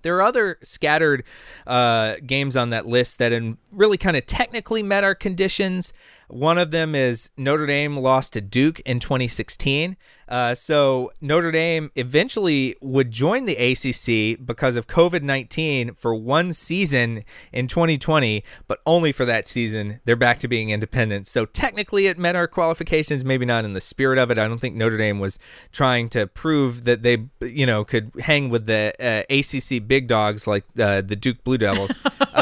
[0.01, 1.23] There are other scattered
[1.67, 5.93] uh, games on that list that in really kind of technically met our conditions.
[6.27, 9.97] One of them is Notre Dame lost to Duke in 2016.
[10.31, 16.53] Uh, so Notre Dame eventually would join the ACC because of COVID 19 for one
[16.53, 19.99] season in 2020, but only for that season.
[20.05, 21.27] They're back to being independent.
[21.27, 23.25] So technically, it met our qualifications.
[23.25, 24.39] Maybe not in the spirit of it.
[24.39, 25.37] I don't think Notre Dame was
[25.73, 30.47] trying to prove that they, you know, could hang with the uh, ACC big dogs
[30.47, 31.91] like uh, the Duke Blue Devils.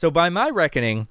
[0.00, 1.08] so by my reckoning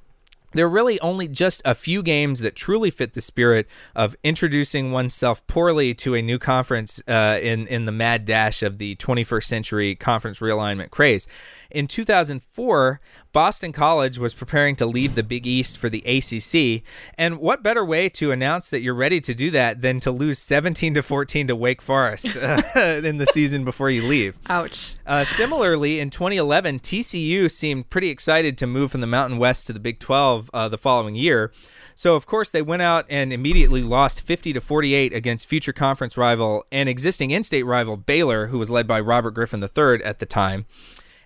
[0.53, 4.91] there are really only just a few games that truly fit the spirit of introducing
[4.91, 9.43] oneself poorly to a new conference uh, in in the mad dash of the 21st
[9.43, 11.27] century conference realignment craze.
[11.71, 12.99] In 2004,
[13.31, 16.83] Boston College was preparing to leave the Big East for the ACC,
[17.15, 20.39] and what better way to announce that you're ready to do that than to lose
[20.39, 24.39] 17 to 14 to Wake Forest uh, in the season before you leave?
[24.49, 24.95] Ouch.
[25.05, 29.73] Uh, similarly, in 2011, TCU seemed pretty excited to move from the Mountain West to
[29.73, 31.51] the Big 12 uh, the following year.
[31.95, 36.15] So, of course, they went out and immediately lost 50 to 48 against future conference
[36.17, 40.25] rival and existing in-state rival Baylor, who was led by Robert Griffin III at the
[40.25, 40.65] time.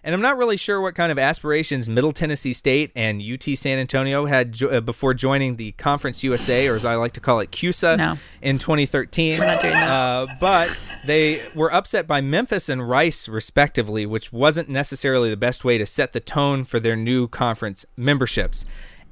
[0.06, 3.78] And I'm not really sure what kind of aspirations Middle Tennessee State and UT San
[3.78, 7.40] Antonio had jo- uh, before joining the Conference USA, or as I like to call
[7.40, 8.18] it, CUSA, No.
[8.42, 9.40] in 2013.
[9.40, 9.88] We're not doing that.
[9.90, 15.64] Uh, but they were upset by Memphis and Rice, respectively, which wasn't necessarily the best
[15.64, 18.66] way to set the tone for their new conference memberships.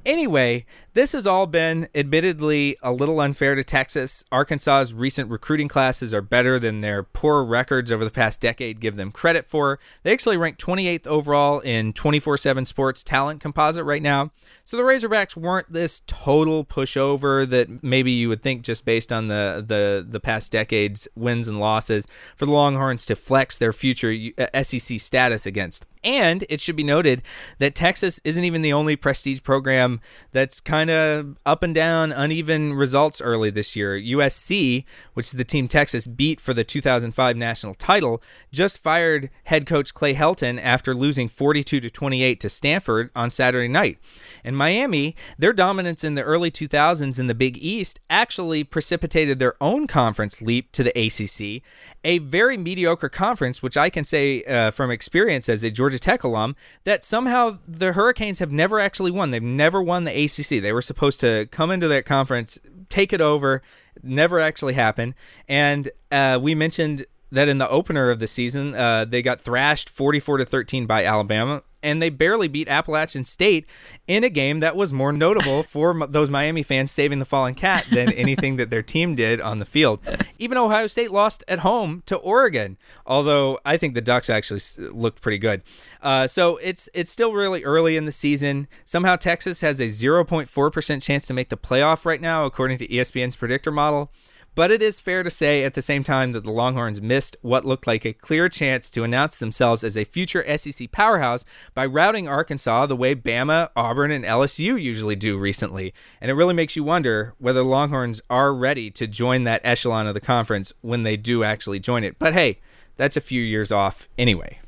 [0.04, 0.64] Anyway,
[0.94, 4.24] this has all been admittedly a little unfair to Texas.
[4.30, 8.96] Arkansas's recent recruiting classes are better than their poor records over the past decade give
[8.96, 9.78] them credit for.
[10.02, 14.32] They actually rank 28th overall in 24 7 sports talent composite right now.
[14.64, 19.28] So the Razorbacks weren't this total pushover that maybe you would think just based on
[19.28, 24.14] the, the, the past decade's wins and losses for the Longhorns to flex their future
[24.36, 25.86] uh, SEC status against.
[26.04, 27.22] And it should be noted
[27.58, 30.00] that Texas isn't even the only prestige program
[30.32, 33.98] that's kind of up and down, uneven results early this year.
[33.98, 38.22] USC, which is the team Texas beat for the 2005 national title,
[38.52, 43.68] just fired head coach Clay Helton after losing 42 to 28 to Stanford on Saturday
[43.68, 43.98] night.
[44.44, 49.54] And Miami, their dominance in the early 2000s in the Big East actually precipitated their
[49.60, 51.62] own conference leap to the ACC,
[52.04, 56.24] a very mediocre conference, which I can say uh, from experience as a Georgia Tech
[56.24, 59.30] alum, that somehow the Hurricanes have never actually won.
[59.30, 60.62] They've never won the ACC.
[60.62, 62.58] They were supposed to come into that conference,
[62.88, 63.62] take it over,
[64.02, 65.14] never actually happened.
[65.48, 69.88] And uh, we mentioned that in the opener of the season, uh, they got thrashed
[69.88, 73.66] 44 to 13 by Alabama, and they barely beat Appalachian State
[74.06, 77.86] in a game that was more notable for those Miami fans saving the fallen cat
[77.90, 80.00] than anything that their team did on the field.
[80.38, 82.76] Even Ohio State lost at home to Oregon,
[83.06, 84.60] although I think the Ducks actually
[84.90, 85.62] looked pretty good.
[86.02, 88.68] Uh, so it's it's still really early in the season.
[88.84, 93.36] Somehow Texas has a 0.4% chance to make the playoff right now, according to ESPN's
[93.36, 94.10] predictor model.
[94.54, 97.64] But it is fair to say at the same time that the Longhorns missed what
[97.64, 102.28] looked like a clear chance to announce themselves as a future SEC powerhouse by routing
[102.28, 105.94] Arkansas the way Bama, Auburn, and LSU usually do recently.
[106.20, 110.06] And it really makes you wonder whether the Longhorns are ready to join that echelon
[110.06, 112.18] of the conference when they do actually join it.
[112.18, 112.60] But hey,
[112.98, 114.58] that's a few years off anyway.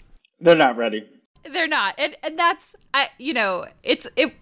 [0.40, 1.06] They're not ready.
[1.52, 1.94] They're not.
[1.98, 4.32] And and that's I you know, it's it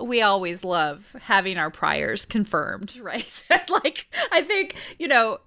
[0.00, 3.44] we always love having our priors confirmed, right?
[3.68, 5.38] like I think, you know,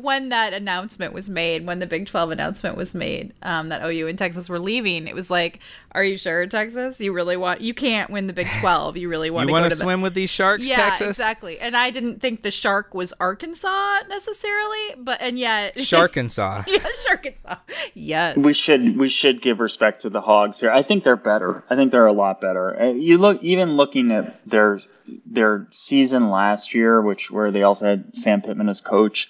[0.00, 4.08] when that announcement was made, when the Big 12 announcement was made, um, that OU
[4.08, 5.60] and Texas were leaving, it was like,
[5.92, 7.00] are you sure, Texas?
[7.00, 8.96] You really want, you can't win the Big 12.
[8.96, 10.76] You really want You to want go to to the swim with these sharks, yeah,
[10.76, 11.08] Texas?
[11.18, 11.58] exactly.
[11.58, 15.78] And I didn't think the shark was Arkansas necessarily, but, and yet.
[15.84, 16.62] Sharkansas.
[16.68, 17.56] yeah, Sharkansas.
[17.94, 18.36] Yes.
[18.36, 20.70] We should we should give respect to the Hogs here.
[20.70, 21.64] I think they're better.
[21.70, 22.80] I think they're a lot better.
[22.80, 24.80] Uh, You look even looking at their
[25.26, 29.28] their season last year, which where they also had Sam Pittman as coach.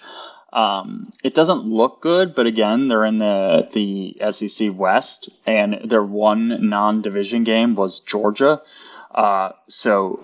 [0.53, 6.03] Um, it doesn't look good, but again, they're in the the SEC West, and their
[6.03, 8.61] one non-division game was Georgia.
[9.09, 10.23] Uh, so,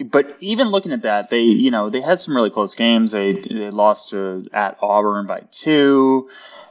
[0.00, 3.12] but even looking at that, they you know they had some really close games.
[3.12, 6.28] They they lost to at Auburn by two.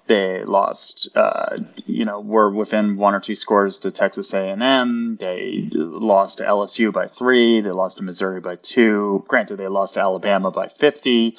[0.07, 1.55] They lost, uh,
[1.85, 5.15] you know, were within one or two scores to Texas A&M.
[5.17, 7.61] They lost to LSU by three.
[7.61, 9.23] They lost to Missouri by two.
[9.29, 11.37] Granted, they lost to Alabama by 50,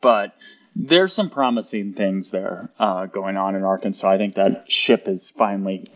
[0.00, 0.34] but
[0.78, 4.10] there's some promising things there uh, going on in Arkansas.
[4.10, 5.86] I think that ship is finally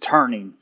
[0.00, 0.54] turning.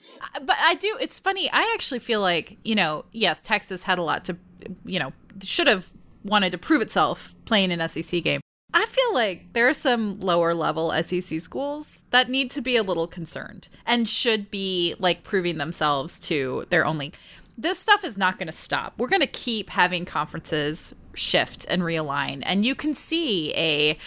[0.42, 0.96] But I do.
[1.00, 1.48] It's funny.
[1.50, 4.36] I actually feel like you know, yes, Texas had a lot to,
[4.84, 5.90] you know, should have
[6.24, 8.40] wanted to prove itself playing an SEC game.
[8.74, 12.82] I feel like there are some lower level SEC schools that need to be a
[12.82, 17.12] little concerned and should be like proving themselves to their only.
[17.58, 18.94] This stuff is not going to stop.
[18.98, 23.98] We're going to keep having conferences shift and realign, and you can see a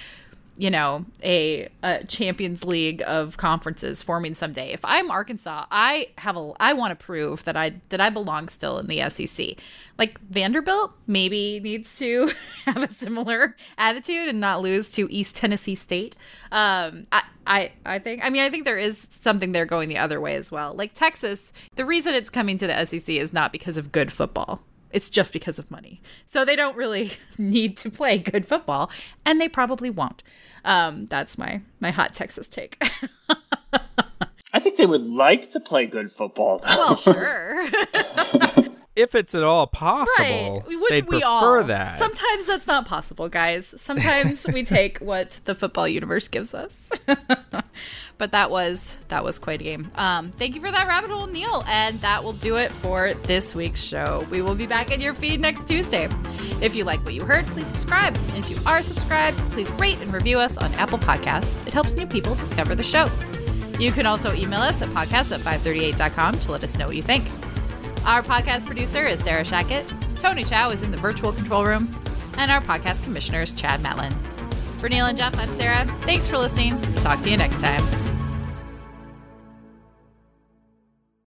[0.60, 6.36] you know a, a, champions league of conferences forming someday if i'm arkansas i have
[6.36, 9.58] a i want to prove that i that i belong still in the sec
[9.98, 12.30] like vanderbilt maybe needs to
[12.66, 16.16] have a similar attitude and not lose to east tennessee state
[16.52, 19.98] um i I, I think I mean I think there is something there going the
[19.98, 20.76] other way as well.
[20.76, 24.62] Like Texas, the reason it's coming to the SEC is not because of good football.
[24.92, 26.02] It's just because of money.
[26.26, 28.92] So they don't really need to play good football,
[29.26, 30.24] and they probably won't.
[30.66, 32.82] Um, that's my my hot Texas take.
[34.52, 36.60] I think they would like to play good football.
[36.60, 36.76] Though.
[36.76, 37.68] Well, sure.
[39.00, 40.90] if it's at all possible, right.
[40.90, 41.64] they'd we prefer all?
[41.64, 41.98] that.
[41.98, 43.74] Sometimes that's not possible, guys.
[43.78, 46.92] Sometimes we take what the football universe gives us.
[48.18, 49.90] but that was that was quite a game.
[49.96, 53.56] Um, thank you for that rabbit hole, Neil, and that will do it for this
[53.56, 54.28] week's show.
[54.30, 56.10] We will be back in your feed next Tuesday.
[56.62, 58.18] If you like what you heard, please subscribe.
[58.18, 61.56] And if you are subscribed, please rate and review us on Apple Podcasts.
[61.66, 63.06] It helps new people discover the show.
[63.80, 67.02] You can also email us at podcast at 538.com to let us know what you
[67.02, 67.24] think.
[68.06, 69.86] Our podcast producer is Sarah Shackett.
[70.20, 71.90] Tony Chow is in the virtual control room.
[72.38, 74.14] And our podcast commissioner is Chad Matlin.
[74.80, 75.86] For Neil and Jeff, I'm Sarah.
[76.02, 76.82] Thanks for listening.
[76.96, 77.84] Talk to you next time.